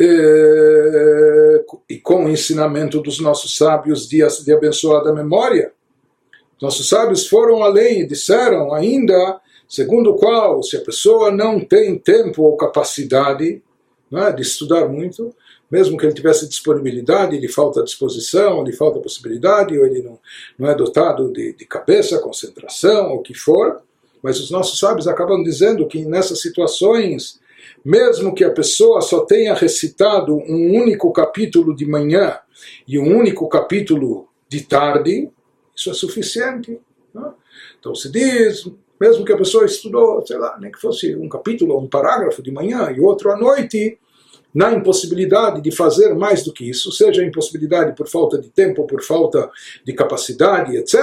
eh, 0.00 1.64
e 1.88 1.98
com 1.98 2.24
o 2.24 2.28
ensinamento 2.28 3.00
dos 3.00 3.20
nossos 3.20 3.56
sábios 3.56 4.08
de, 4.08 4.26
de 4.44 4.52
abençoada 4.52 5.12
memória, 5.12 5.72
nossos 6.60 6.88
sábios 6.88 7.28
foram 7.28 7.62
além 7.62 8.00
e 8.00 8.06
disseram 8.06 8.72
ainda, 8.72 9.40
segundo 9.68 10.10
o 10.10 10.16
qual, 10.16 10.62
se 10.62 10.76
a 10.76 10.80
pessoa 10.80 11.30
não 11.30 11.60
tem 11.60 11.98
tempo 11.98 12.42
ou 12.42 12.56
capacidade 12.56 13.62
é, 14.12 14.32
de 14.32 14.42
estudar 14.42 14.88
muito, 14.88 15.34
mesmo 15.74 15.98
que 15.98 16.06
ele 16.06 16.14
tivesse 16.14 16.48
disponibilidade, 16.48 17.36
lhe 17.36 17.48
falta 17.48 17.82
disposição, 17.82 18.62
lhe 18.62 18.72
falta 18.72 19.00
possibilidade, 19.00 19.76
ou 19.76 19.84
ele 19.84 20.02
não, 20.02 20.20
não 20.56 20.70
é 20.70 20.74
dotado 20.76 21.32
de, 21.32 21.52
de 21.52 21.64
cabeça, 21.64 22.20
concentração, 22.20 23.10
ou 23.10 23.16
o 23.16 23.22
que 23.22 23.34
for, 23.34 23.82
mas 24.22 24.38
os 24.38 24.52
nossos 24.52 24.78
sábios 24.78 25.08
acabam 25.08 25.42
dizendo 25.42 25.84
que 25.88 26.04
nessas 26.04 26.40
situações, 26.40 27.40
mesmo 27.84 28.32
que 28.32 28.44
a 28.44 28.52
pessoa 28.52 29.00
só 29.00 29.24
tenha 29.24 29.52
recitado 29.52 30.36
um 30.36 30.80
único 30.80 31.12
capítulo 31.12 31.74
de 31.74 31.84
manhã 31.84 32.38
e 32.86 32.96
um 32.96 33.12
único 33.12 33.48
capítulo 33.48 34.28
de 34.48 34.60
tarde, 34.60 35.28
isso 35.74 35.90
é 35.90 35.94
suficiente. 35.94 36.78
Né? 37.12 37.32
Então 37.80 37.96
se 37.96 38.12
diz, 38.12 38.70
mesmo 39.00 39.24
que 39.24 39.32
a 39.32 39.36
pessoa 39.36 39.64
estudou, 39.64 40.24
sei 40.24 40.38
lá, 40.38 40.56
nem 40.60 40.70
que 40.70 40.80
fosse 40.80 41.16
um 41.16 41.28
capítulo 41.28 41.74
ou 41.74 41.82
um 41.82 41.88
parágrafo 41.88 42.40
de 42.40 42.52
manhã 42.52 42.92
e 42.96 43.00
outro 43.00 43.32
à 43.32 43.36
noite, 43.36 43.98
na 44.54 44.72
impossibilidade 44.72 45.60
de 45.60 45.72
fazer 45.72 46.14
mais 46.14 46.44
do 46.44 46.52
que 46.52 46.70
isso, 46.70 46.92
seja 46.92 47.24
impossibilidade 47.24 47.96
por 47.96 48.08
falta 48.08 48.38
de 48.38 48.48
tempo, 48.48 48.86
por 48.86 49.02
falta 49.02 49.50
de 49.84 49.92
capacidade, 49.92 50.76
etc., 50.76 51.00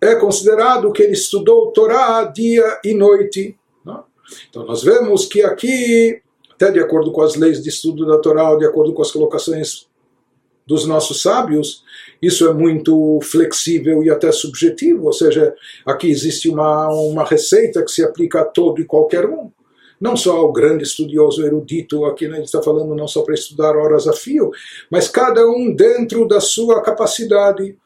é 0.00 0.14
considerado 0.14 0.92
que 0.92 1.02
ele 1.02 1.14
estudou 1.14 1.72
Torá 1.72 2.24
dia 2.24 2.78
e 2.84 2.94
noite. 2.94 3.56
Né? 3.84 3.98
Então 4.48 4.64
nós 4.64 4.82
vemos 4.82 5.26
que 5.26 5.42
aqui, 5.42 6.20
até 6.52 6.70
de 6.70 6.78
acordo 6.78 7.10
com 7.10 7.22
as 7.22 7.34
leis 7.34 7.62
de 7.62 7.68
estudo 7.68 8.06
da 8.06 8.18
Torá, 8.18 8.54
de 8.56 8.64
acordo 8.66 8.92
com 8.92 9.02
as 9.02 9.10
colocações 9.10 9.88
dos 10.66 10.86
nossos 10.86 11.22
sábios, 11.22 11.82
isso 12.20 12.46
é 12.46 12.52
muito 12.52 13.18
flexível 13.22 14.04
e 14.04 14.10
até 14.10 14.30
subjetivo, 14.30 15.06
ou 15.06 15.12
seja, 15.12 15.54
aqui 15.84 16.10
existe 16.10 16.48
uma, 16.48 16.88
uma 16.88 17.24
receita 17.24 17.82
que 17.82 17.90
se 17.90 18.04
aplica 18.04 18.42
a 18.42 18.44
todo 18.44 18.80
e 18.80 18.84
qualquer 18.84 19.24
um. 19.24 19.50
Não 20.00 20.16
só 20.16 20.36
ao 20.36 20.52
grande 20.52 20.84
estudioso 20.84 21.44
erudito, 21.44 22.04
aqui 22.04 22.24
ele 22.24 22.38
está 22.40 22.62
falando 22.62 22.94
não 22.94 23.08
só 23.08 23.22
para 23.22 23.34
estudar 23.34 23.76
horas 23.76 24.06
a 24.06 24.12
fio, 24.12 24.50
mas 24.90 25.08
cada 25.08 25.46
um 25.48 25.74
dentro 25.74 26.26
da 26.26 26.40
sua 26.40 26.82
capacidade. 26.82 27.76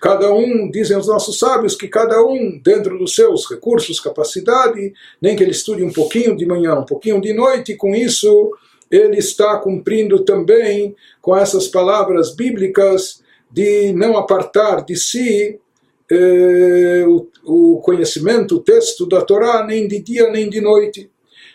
Cada 0.00 0.34
um, 0.34 0.70
dizem 0.70 0.98
os 0.98 1.06
nossos 1.06 1.38
sábios, 1.38 1.74
que 1.74 1.88
cada 1.88 2.22
um, 2.22 2.60
dentro 2.62 2.98
dos 2.98 3.14
seus 3.14 3.48
recursos, 3.48 4.00
capacidade, 4.00 4.92
nem 5.22 5.34
que 5.34 5.42
ele 5.42 5.52
estude 5.52 5.82
um 5.82 5.92
pouquinho 5.92 6.36
de 6.36 6.44
manhã, 6.44 6.74
um 6.74 6.84
pouquinho 6.84 7.20
de 7.20 7.32
noite, 7.32 7.74
com 7.74 7.94
isso 7.94 8.50
ele 8.90 9.18
está 9.18 9.56
cumprindo 9.58 10.24
também 10.24 10.94
com 11.20 11.36
essas 11.36 11.66
palavras 11.68 12.34
bíblicas 12.34 13.22
de 13.50 13.92
não 13.92 14.16
apartar 14.16 14.84
de 14.84 14.96
si 14.96 15.58
eh, 16.10 17.04
o, 17.06 17.26
o, 17.44 17.80
conhecimento, 17.80 18.56
o 18.56 18.60
texto 18.60 19.06
da 19.06 19.22
Torá, 19.22 19.64
nem 19.64 19.88
de 19.88 20.00
dia 20.00 20.30
nem 20.30 20.48
de 20.48 20.60
noite. 20.60 21.10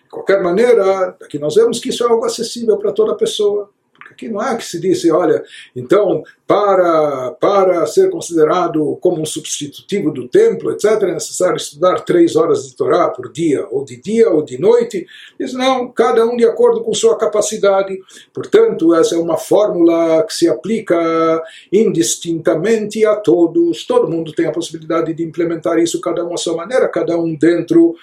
De 0.09 0.15
qualquer 0.15 0.41
maneira, 0.41 1.15
aqui 1.21 1.37
nós 1.37 1.53
vemos 1.53 1.77
que 1.79 1.89
isso 1.89 2.03
é 2.03 2.09
algo 2.09 2.25
acessível 2.25 2.77
para 2.77 2.91
toda 2.91 3.15
pessoa. 3.15 3.69
Aqui 4.09 4.27
não 4.27 4.39
há 4.39 4.55
que 4.55 4.65
se 4.65 4.79
disse, 4.79 5.11
olha, 5.11 5.43
então, 5.75 6.23
para, 6.47 7.31
para 7.39 7.85
ser 7.85 8.09
considerado 8.09 8.97
como 8.99 9.21
um 9.21 9.25
substitutivo 9.25 10.11
do 10.11 10.27
templo, 10.27 10.71
etc., 10.71 11.03
é 11.03 11.13
necessário 11.13 11.57
estudar 11.57 11.99
três 12.01 12.35
horas 12.35 12.67
de 12.67 12.75
Torá 12.75 13.07
por 13.09 13.31
dia, 13.31 13.67
ou 13.69 13.85
de 13.85 14.01
dia 14.01 14.31
ou 14.31 14.41
de 14.41 14.57
noite. 14.57 15.05
Diz, 15.39 15.53
não, 15.53 15.91
cada 15.91 16.25
um 16.25 16.35
de 16.35 16.43
acordo 16.43 16.83
com 16.83 16.91
sua 16.91 17.15
capacidade. 17.15 17.95
Portanto, 18.33 18.95
essa 18.95 19.13
é 19.13 19.19
uma 19.19 19.37
fórmula 19.37 20.23
que 20.23 20.33
se 20.33 20.49
aplica 20.49 20.97
indistintamente 21.71 23.05
a 23.05 23.15
todos. 23.15 23.85
Todo 23.85 24.09
mundo 24.09 24.33
tem 24.33 24.47
a 24.47 24.51
possibilidade 24.51 25.13
de 25.13 25.23
implementar 25.23 25.77
isso, 25.77 26.01
cada 26.01 26.25
um 26.25 26.33
à 26.33 26.37
sua 26.37 26.55
maneira, 26.55 26.87
cada 26.87 27.15
um 27.15 27.35
dentro 27.35 27.95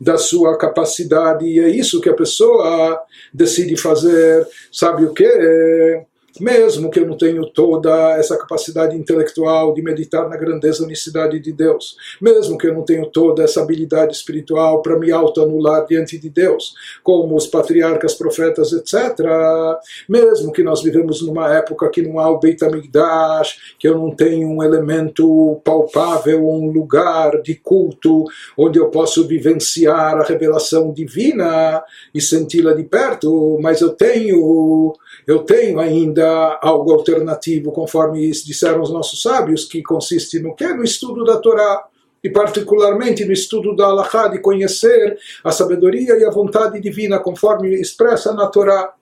da 0.00 0.18
sua 0.18 0.56
capacidade, 0.58 1.46
e 1.46 1.60
é 1.60 1.68
isso 1.68 2.00
que 2.00 2.08
a 2.08 2.14
pessoa 2.14 3.00
decide 3.32 3.76
fazer. 3.76 4.46
Sabe 4.70 5.04
o 5.04 5.12
que? 5.12 6.04
Mesmo 6.40 6.90
que 6.90 7.00
eu 7.00 7.06
não 7.06 7.16
tenha 7.16 7.42
toda 7.52 8.12
essa 8.18 8.36
capacidade 8.36 8.96
intelectual 8.96 9.72
de 9.74 9.82
meditar 9.82 10.28
na 10.28 10.36
grandeza 10.36 10.82
e 10.82 10.86
unicidade 10.86 11.38
de 11.38 11.52
Deus, 11.52 11.96
mesmo 12.20 12.58
que 12.58 12.66
eu 12.66 12.74
não 12.74 12.82
tenha 12.82 13.06
toda 13.06 13.42
essa 13.42 13.62
habilidade 13.62 14.14
espiritual 14.14 14.82
para 14.82 14.98
me 14.98 15.10
autoanular 15.12 15.86
diante 15.86 16.18
de 16.18 16.28
Deus, 16.28 16.74
como 17.02 17.36
os 17.36 17.46
patriarcas, 17.46 18.14
profetas, 18.14 18.72
etc., 18.72 19.18
mesmo 20.08 20.52
que 20.52 20.62
nós 20.62 20.82
vivemos 20.82 21.22
numa 21.22 21.52
época 21.54 21.90
que 21.90 22.02
não 22.02 22.18
há 22.18 22.30
o 22.30 22.38
Beit 22.38 22.64
HaMikdash, 22.64 23.74
que 23.78 23.86
eu 23.86 23.96
não 23.96 24.10
tenho 24.10 24.48
um 24.48 24.62
elemento 24.62 25.60
palpável, 25.64 26.48
um 26.48 26.70
lugar 26.70 27.40
de 27.42 27.54
culto 27.54 28.24
onde 28.56 28.78
eu 28.78 28.88
posso 28.88 29.26
vivenciar 29.26 30.16
a 30.16 30.24
revelação 30.24 30.92
divina 30.92 31.82
e 32.14 32.20
senti-la 32.20 32.72
de 32.72 32.84
perto, 32.84 33.58
mas 33.60 33.80
eu 33.80 33.90
tenho 33.90 34.94
eu 35.26 35.40
tenho 35.40 35.80
ainda 35.80 36.58
algo 36.62 36.92
alternativo, 36.92 37.72
conforme 37.72 38.30
disseram 38.30 38.82
os 38.82 38.90
nossos 38.90 39.22
sábios, 39.22 39.64
que 39.64 39.82
consiste 39.82 40.38
no 40.38 40.54
que? 40.54 40.66
No 40.66 40.84
estudo 40.84 41.24
da 41.24 41.38
Torá 41.38 41.84
e 42.22 42.30
particularmente 42.30 43.24
no 43.24 43.32
estudo 43.32 43.76
da 43.76 43.86
Allahá, 43.86 44.28
de 44.28 44.38
conhecer 44.38 45.18
a 45.42 45.50
sabedoria 45.50 46.18
e 46.18 46.24
a 46.24 46.30
vontade 46.30 46.80
divina 46.80 47.18
conforme 47.18 47.74
expressa 47.74 48.32
na 48.32 48.46
Torá. 48.46 48.94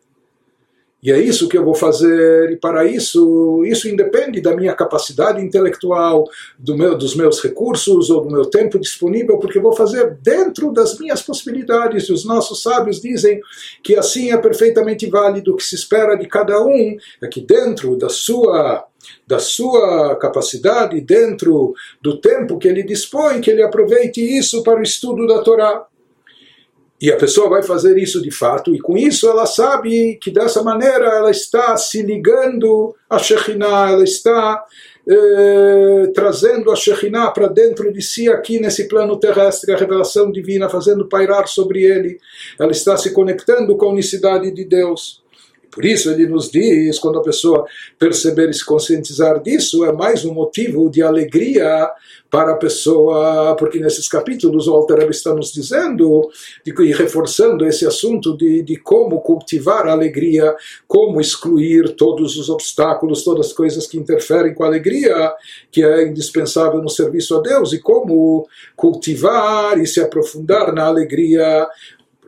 E 1.03 1.11
é 1.11 1.19
isso 1.19 1.49
que 1.49 1.59
eu 1.59 1.65
vou 1.65 1.75
fazer, 1.75 2.53
e 2.53 2.57
para 2.57 2.85
isso, 2.85 3.65
isso 3.67 3.89
independe 3.89 4.41
da 4.41 4.55
minha 4.55 4.73
capacidade 4.73 5.43
intelectual, 5.43 6.25
do 6.57 6.77
meu, 6.77 6.97
dos 6.97 7.17
meus 7.17 7.43
recursos 7.43 8.09
ou 8.09 8.23
do 8.23 8.31
meu 8.31 8.45
tempo 8.47 8.79
disponível, 8.79 9.37
porque 9.39 9.59
eu 9.59 9.63
vou 9.63 9.73
fazer 9.73 10.17
dentro 10.23 10.73
das 10.73 10.97
minhas 11.01 11.21
possibilidades. 11.21 12.05
E 12.05 12.13
os 12.13 12.25
nossos 12.25 12.63
sábios 12.63 13.01
dizem 13.01 13.41
que 13.83 13.97
assim 13.97 14.31
é 14.31 14.37
perfeitamente 14.37 15.07
válido, 15.07 15.53
o 15.53 15.57
que 15.57 15.65
se 15.65 15.75
espera 15.75 16.15
de 16.15 16.29
cada 16.29 16.63
um 16.65 16.97
é 17.21 17.27
que 17.27 17.41
dentro 17.41 17.97
da 17.97 18.09
sua 18.09 18.87
da 19.27 19.41
sua 19.41 20.15
capacidade, 20.15 21.01
dentro 21.01 21.75
do 22.01 22.21
tempo 22.21 22.57
que 22.57 22.69
ele 22.69 22.85
dispõe, 22.85 23.41
que 23.41 23.51
ele 23.51 23.63
aproveite 23.63 24.21
isso 24.21 24.63
para 24.63 24.79
o 24.79 24.83
estudo 24.83 25.27
da 25.27 25.43
Torá. 25.43 25.85
E 27.03 27.11
a 27.11 27.17
pessoa 27.17 27.51
vai 27.51 27.65
fazer 27.65 27.99
isso 27.99 28.23
de 28.23 28.31
fato, 28.31 28.73
e 28.73 28.79
com 28.79 28.97
isso 28.97 29.29
ela 29.29 29.45
sabe 29.45 30.17
que 30.23 30.31
dessa 30.31 30.63
maneira 30.63 31.07
ela 31.07 31.33
está 31.33 31.77
se 31.77 32.01
ligando 32.01 32.95
a 33.11 33.19
Shekhinah, 33.19 33.91
ela 33.91 34.05
está 34.05 34.65
eh, 35.09 36.13
trazendo 36.15 36.71
a 36.71 36.77
Shekhinah 36.77 37.33
para 37.33 37.49
dentro 37.49 37.93
de 37.93 38.01
si 38.01 38.29
aqui 38.29 38.61
nesse 38.61 38.87
plano 38.87 39.19
terrestre, 39.19 39.73
a 39.73 39.77
revelação 39.77 40.31
divina, 40.31 40.69
fazendo 40.69 41.09
pairar 41.09 41.49
sobre 41.49 41.83
ele. 41.83 42.21
Ela 42.57 42.71
está 42.71 42.97
se 42.97 43.13
conectando 43.13 43.77
com 43.77 43.87
a 43.87 43.93
unicidade 43.93 44.53
de 44.53 44.65
Deus. 44.65 45.22
Por 45.73 45.87
isso 45.87 46.11
ele 46.11 46.27
nos 46.27 46.51
diz, 46.51 46.99
quando 46.99 47.19
a 47.19 47.23
pessoa 47.23 47.65
perceber 47.99 48.51
e 48.51 48.55
se 48.55 48.65
conscientizar 48.65 49.43
disso, 49.43 49.85
é 49.87 49.93
mais 49.93 50.23
um 50.23 50.35
motivo 50.35 50.91
de 50.91 51.03
alegria 51.03 51.91
para 52.31 52.53
a 52.53 52.57
pessoa, 52.57 53.57
porque 53.57 53.79
nesses 53.79 54.07
capítulos 54.09 54.69
o 54.69 54.73
Alter 54.73 55.09
está 55.11 55.35
nos 55.35 55.51
dizendo 55.51 56.31
e 56.67 56.93
reforçando 56.93 57.67
esse 57.67 57.87
assunto 57.87 58.37
de, 58.37 58.63
de 58.63 58.77
como 58.77 59.21
cultivar 59.21 59.87
a 59.87 59.93
alegria, 59.93 60.55
como 60.87 61.21
excluir 61.21 61.95
todos 61.97 62.37
os 62.37 62.51
obstáculos, 62.51 63.25
todas 63.25 63.47
as 63.47 63.53
coisas 63.53 63.87
que 63.87 63.99
interferem 63.99 64.55
com 64.55 64.65
a 64.65 64.67
alegria, 64.67 65.33
que 65.71 65.83
é 65.83 66.07
indispensável 66.07 66.83
no 66.83 66.89
serviço 66.91 67.37
a 67.37 67.41
Deus, 67.41 67.73
e 67.73 67.79
como 67.79 68.47
cultivar 68.77 69.79
e 69.79 69.87
se 69.87 70.01
aprofundar 70.01 70.73
na 70.73 70.85
alegria 70.85 71.67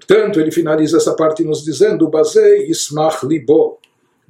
Portanto, 0.06 0.38
ele 0.40 0.50
finaliza 0.50 0.96
essa 0.96 1.14
parte 1.14 1.44
nos 1.44 1.64
dizendo: 1.64 2.08
Basei 2.08 2.68
Ismach 2.68 3.24
Libo. 3.24 3.78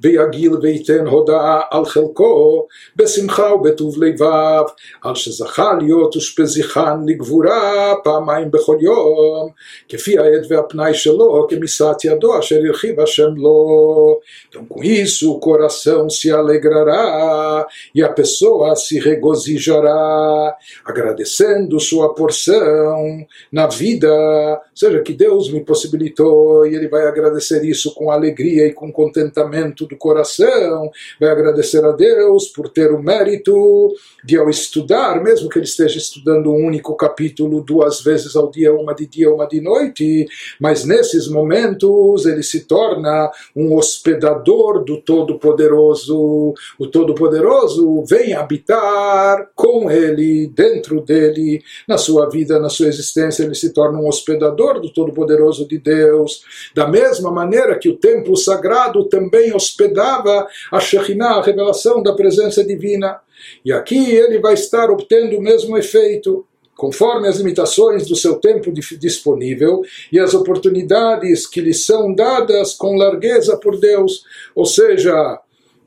ויגיל 0.00 0.52
וייתן 0.62 1.06
הודעה 1.06 1.60
על 1.70 1.84
חלקו 1.84 2.66
בשמחה 2.96 3.54
ובטוב 3.54 4.02
לבב, 4.02 4.64
על 5.02 5.14
שזכה 5.14 5.72
להיות 5.80 6.14
אושפזיכן 6.14 7.06
לגבורה 7.06 7.94
פעמיים 8.04 8.50
בכל 8.50 8.76
יום, 8.80 9.48
כפי 9.88 10.18
העד 10.18 10.46
והפנאי 10.48 10.94
שלו, 10.94 11.46
כמשאת 11.48 12.04
ידו 12.04 12.38
אשר 12.38 12.56
הרחיב 12.66 13.00
השם 13.00 13.34
לו. 13.36 14.20
Então, 14.48 14.64
com 14.66 14.82
isso, 14.82 15.32
o 15.32 15.38
coração 15.38 16.10
se 16.10 16.30
alegrará 16.30 17.66
e 17.94 18.02
a 18.02 18.08
pessoa 18.08 18.74
se 18.74 18.98
regozijará, 18.98 20.56
agradecendo 20.84 21.78
sua 21.78 22.14
porção 22.14 23.24
na 23.52 23.66
vida. 23.68 24.10
Ou 24.10 24.58
seja, 24.74 25.02
que 25.02 25.12
Deus 25.12 25.52
me 25.52 25.64
possibilitou 25.64 26.66
e 26.66 26.74
ele 26.74 26.88
vai 26.88 27.06
agradecer 27.06 27.64
isso 27.64 27.94
com 27.94 28.10
alegria 28.10 28.66
e 28.66 28.72
com 28.72 28.90
contentamento 28.92 29.83
do 29.87 29.97
coração, 29.97 30.89
vai 31.19 31.29
agradecer 31.29 31.83
a 31.83 31.91
Deus 31.91 32.47
por 32.47 32.69
ter 32.69 32.91
o 32.91 33.01
mérito 33.01 33.93
de, 34.23 34.37
ao 34.37 34.49
estudar, 34.49 35.23
mesmo 35.23 35.49
que 35.49 35.59
ele 35.59 35.65
esteja 35.65 35.97
estudando 35.97 36.51
um 36.51 36.65
único 36.65 36.95
capítulo 36.95 37.61
duas 37.61 38.01
vezes 38.01 38.35
ao 38.35 38.49
dia, 38.49 38.73
uma 38.73 38.93
de 38.93 39.05
dia, 39.05 39.31
uma 39.31 39.45
de 39.45 39.61
noite, 39.61 40.27
mas 40.59 40.83
nesses 40.83 41.27
momentos 41.27 42.25
ele 42.25 42.43
se 42.43 42.61
torna 42.61 43.31
um 43.55 43.75
hospedador 43.75 44.83
do 44.83 45.01
Todo-Poderoso. 45.01 46.53
O 46.79 46.87
Todo-Poderoso 46.87 48.03
vem 48.05 48.33
habitar 48.33 49.49
com 49.55 49.89
ele, 49.89 50.47
dentro 50.47 51.01
dele, 51.01 51.61
na 51.87 51.97
sua 51.97 52.29
vida, 52.29 52.59
na 52.59 52.69
sua 52.69 52.87
existência, 52.87 53.43
ele 53.43 53.55
se 53.55 53.73
torna 53.73 53.99
um 53.99 54.07
hospedador 54.07 54.79
do 54.79 54.91
Todo-Poderoso 54.91 55.67
de 55.67 55.77
Deus. 55.77 56.43
Da 56.73 56.87
mesma 56.87 57.31
maneira 57.31 57.77
que 57.77 57.89
o 57.89 57.97
templo 57.97 58.35
sagrado 58.35 59.05
também 59.05 59.53
hospedava 59.75 60.47
a 60.71 60.79
Shekhinah, 60.79 61.35
a 61.35 61.41
revelação 61.43 62.01
da 62.01 62.13
presença 62.13 62.63
divina. 62.63 63.19
E 63.63 63.73
aqui 63.73 64.11
ele 64.11 64.39
vai 64.39 64.53
estar 64.53 64.89
obtendo 64.89 65.37
o 65.37 65.41
mesmo 65.41 65.77
efeito, 65.77 66.45
conforme 66.75 67.27
as 67.27 67.37
limitações 67.37 68.07
do 68.07 68.15
seu 68.15 68.35
tempo 68.35 68.71
disponível 68.71 69.81
e 70.11 70.19
as 70.19 70.33
oportunidades 70.33 71.45
que 71.45 71.61
lhe 71.61 71.73
são 71.73 72.13
dadas 72.13 72.73
com 72.73 72.95
largueza 72.95 73.57
por 73.57 73.79
Deus. 73.79 74.23
Ou 74.53 74.65
seja, 74.65 75.39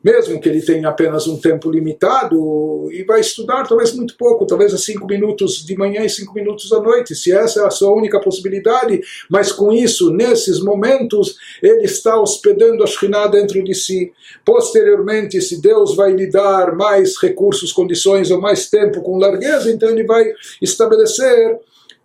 mesmo 0.02 0.40
que 0.40 0.48
ele 0.48 0.62
tenha 0.62 0.88
apenas 0.88 1.26
um 1.26 1.38
tempo 1.38 1.70
limitado, 1.70 2.88
e 2.92 3.02
vai 3.04 3.20
estudar 3.20 3.66
talvez 3.66 3.92
muito 3.92 4.16
pouco, 4.16 4.46
talvez 4.46 4.72
a 4.72 4.78
cinco 4.78 5.06
minutos 5.06 5.64
de 5.64 5.76
manhã 5.76 6.04
e 6.04 6.08
cinco 6.08 6.34
minutos 6.34 6.72
à 6.72 6.80
noite, 6.80 7.14
se 7.14 7.32
essa 7.32 7.62
é 7.62 7.66
a 7.66 7.70
sua 7.70 7.92
única 7.92 8.20
possibilidade, 8.20 9.00
mas 9.30 9.52
com 9.52 9.72
isso, 9.72 10.10
nesses 10.10 10.60
momentos, 10.60 11.36
ele 11.62 11.84
está 11.84 12.20
hospedando 12.20 12.82
a 12.82 12.86
Shekhinah 12.86 13.28
dentro 13.28 13.62
de 13.62 13.74
si. 13.74 14.12
Posteriormente, 14.44 15.40
se 15.40 15.60
Deus 15.60 15.96
vai 15.96 16.12
lhe 16.12 16.30
dar 16.30 16.74
mais 16.74 17.16
recursos, 17.20 17.72
condições 17.72 18.30
ou 18.30 18.40
mais 18.40 18.68
tempo 18.70 19.02
com 19.02 19.18
largueza, 19.18 19.70
então 19.70 19.90
ele 19.90 20.04
vai 20.04 20.24
estabelecer 20.62 21.58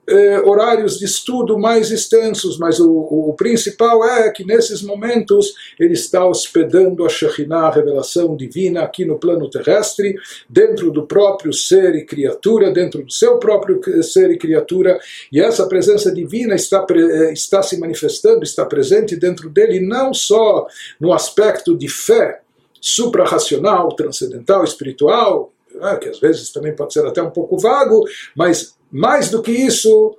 eh, 0.05 0.41
horários 0.41 0.99
de 0.99 1.05
estudo 1.05 1.57
mais 1.57 1.89
extensos, 1.89 2.57
mas 2.57 2.79
o, 2.79 2.91
o, 2.91 3.33
principal 3.33 4.03
é 4.03 4.29
que 4.31 4.45
nesses 4.45 4.81
momentos 4.81 5.53
ele 5.79 5.93
está 5.93 6.27
hospedando 6.27 7.05
a 7.05 7.09
Shekhinah, 7.09 7.67
a 7.67 7.71
revelação 7.71 8.35
divina, 8.35 8.81
aqui 8.81 9.05
no 9.05 9.17
plano 9.17 9.49
terrestre, 9.49 10.15
dentro 10.49 10.91
do 10.91 11.07
próprio 11.07 11.53
ser 11.53 11.95
e 11.95 12.05
criatura, 12.05 12.71
dentro 12.71 13.03
do 13.03 13.11
seu 13.11 13.37
próprio 13.37 13.81
ser 14.03 14.29
e 14.31 14.37
criatura, 14.37 14.99
e 15.31 15.39
essa 15.39 15.67
presença 15.67 16.11
divina 16.11 16.53
está, 16.53 16.85
eh, 16.91 17.31
está 17.31 17.63
se 17.63 17.79
manifestando, 17.79 18.43
está 18.43 18.65
presente 18.65 19.15
dentro 19.15 19.49
dele, 19.49 19.79
não 19.79 20.13
só 20.13 20.67
no 20.99 21.13
aspecto 21.13 21.77
de 21.77 21.87
fé 21.87 22.41
suprarracional, 22.81 23.95
transcendental, 23.95 24.65
espiritual, 24.65 25.53
né, 25.73 25.97
que 25.97 26.09
às 26.09 26.19
vezes 26.19 26.51
também 26.51 26.75
pode 26.75 26.93
ser 26.93 27.05
até 27.05 27.21
um 27.21 27.31
pouco 27.31 27.57
vago, 27.57 28.03
mas 28.35 28.72
mais 28.93 29.29
do 29.31 29.41
que 29.41 29.51
isso, 29.51 30.15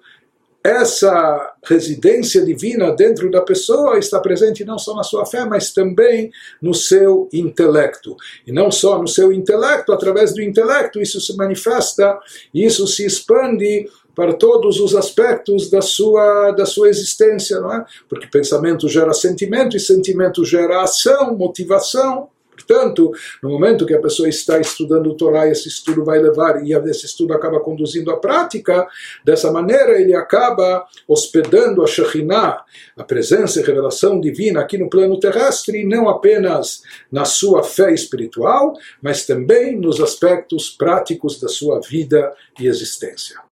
essa 0.65 1.53
residência 1.65 2.45
divina 2.45 2.91
dentro 2.91 3.31
da 3.31 3.43
pessoa 3.43 3.99
está 3.99 4.19
presente 4.19 4.65
não 4.65 4.79
só 4.79 4.97
na 4.97 5.03
sua 5.03 5.25
fé, 5.25 5.45
mas 5.45 5.73
também 5.73 6.33
no 6.61 6.75
seu 6.75 7.29
intelecto. 7.33 8.17
E 8.47 8.51
não 8.51 8.71
só 8.73 8.99
no 8.99 9.07
seu 9.07 9.33
intelecto, 9.33 9.93
através 9.93 10.35
do 10.35 10.43
intelecto 10.43 11.01
isso 11.01 11.21
se 11.21 11.37
manifesta, 11.37 12.19
isso 12.53 12.87
se 12.87 13.05
expande 13.05 13.89
para 14.15 14.33
todos 14.33 14.81
os 14.81 14.95
aspectos 14.95 15.71
da 15.71 15.83
sua, 15.83 16.53
da 16.53 16.65
sua 16.65 16.89
existência, 16.89 17.61
não 17.61 17.73
é? 17.73 17.85
Porque 18.09 18.27
pensamento 18.27 18.89
gera 18.89 19.13
sentimento 19.13 19.77
e 19.77 19.81
sentimento 19.81 20.45
gera 20.45 20.83
ação, 20.83 21.37
motivação. 21.37 22.29
Portanto, 22.55 23.13
no 23.43 23.51
momento 23.51 23.85
que 23.85 23.95
a 23.95 24.01
pessoa 24.01 24.29
está 24.29 24.59
estudando 24.61 25.11
o 25.11 25.17
Torá, 25.17 25.49
esse 25.49 25.69
estudo 25.69 26.05
vai 26.05 26.21
levar, 26.21 26.65
e 26.65 26.73
esse 26.73 27.07
estudo 27.07 27.35
acaba 27.35 27.61
conduzindo 27.61 28.11
à 28.11 28.17
prática, 28.17 28.87
dessa 29.25 29.51
maneira 29.51 30.01
ele 30.01 30.15
acaba 30.15 30.87
hospedando 31.07 31.83
a 31.83 31.87
Shekhinah, 31.87 32.65
a 32.97 33.05
presença 33.05 33.61
e 33.61 33.65
revelação 33.65 34.21
divina 34.21 34.61
aqui 34.61 34.79
no 34.79 34.89
plano 34.89 35.19
terrestre, 35.19 35.85
não 35.85 36.09
apenas 36.09 36.83
na 37.11 37.25
sua 37.25 37.63
fé 37.63 37.93
espiritual, 37.93 38.75
mas 39.03 39.27
também 39.27 39.79
nos 39.79 40.01
aspectos 40.01 40.71
práticos 40.71 41.41
da 41.41 41.49
sua 41.49 41.81
vida 41.81 42.33
e 42.59 42.67
existência. 42.67 43.45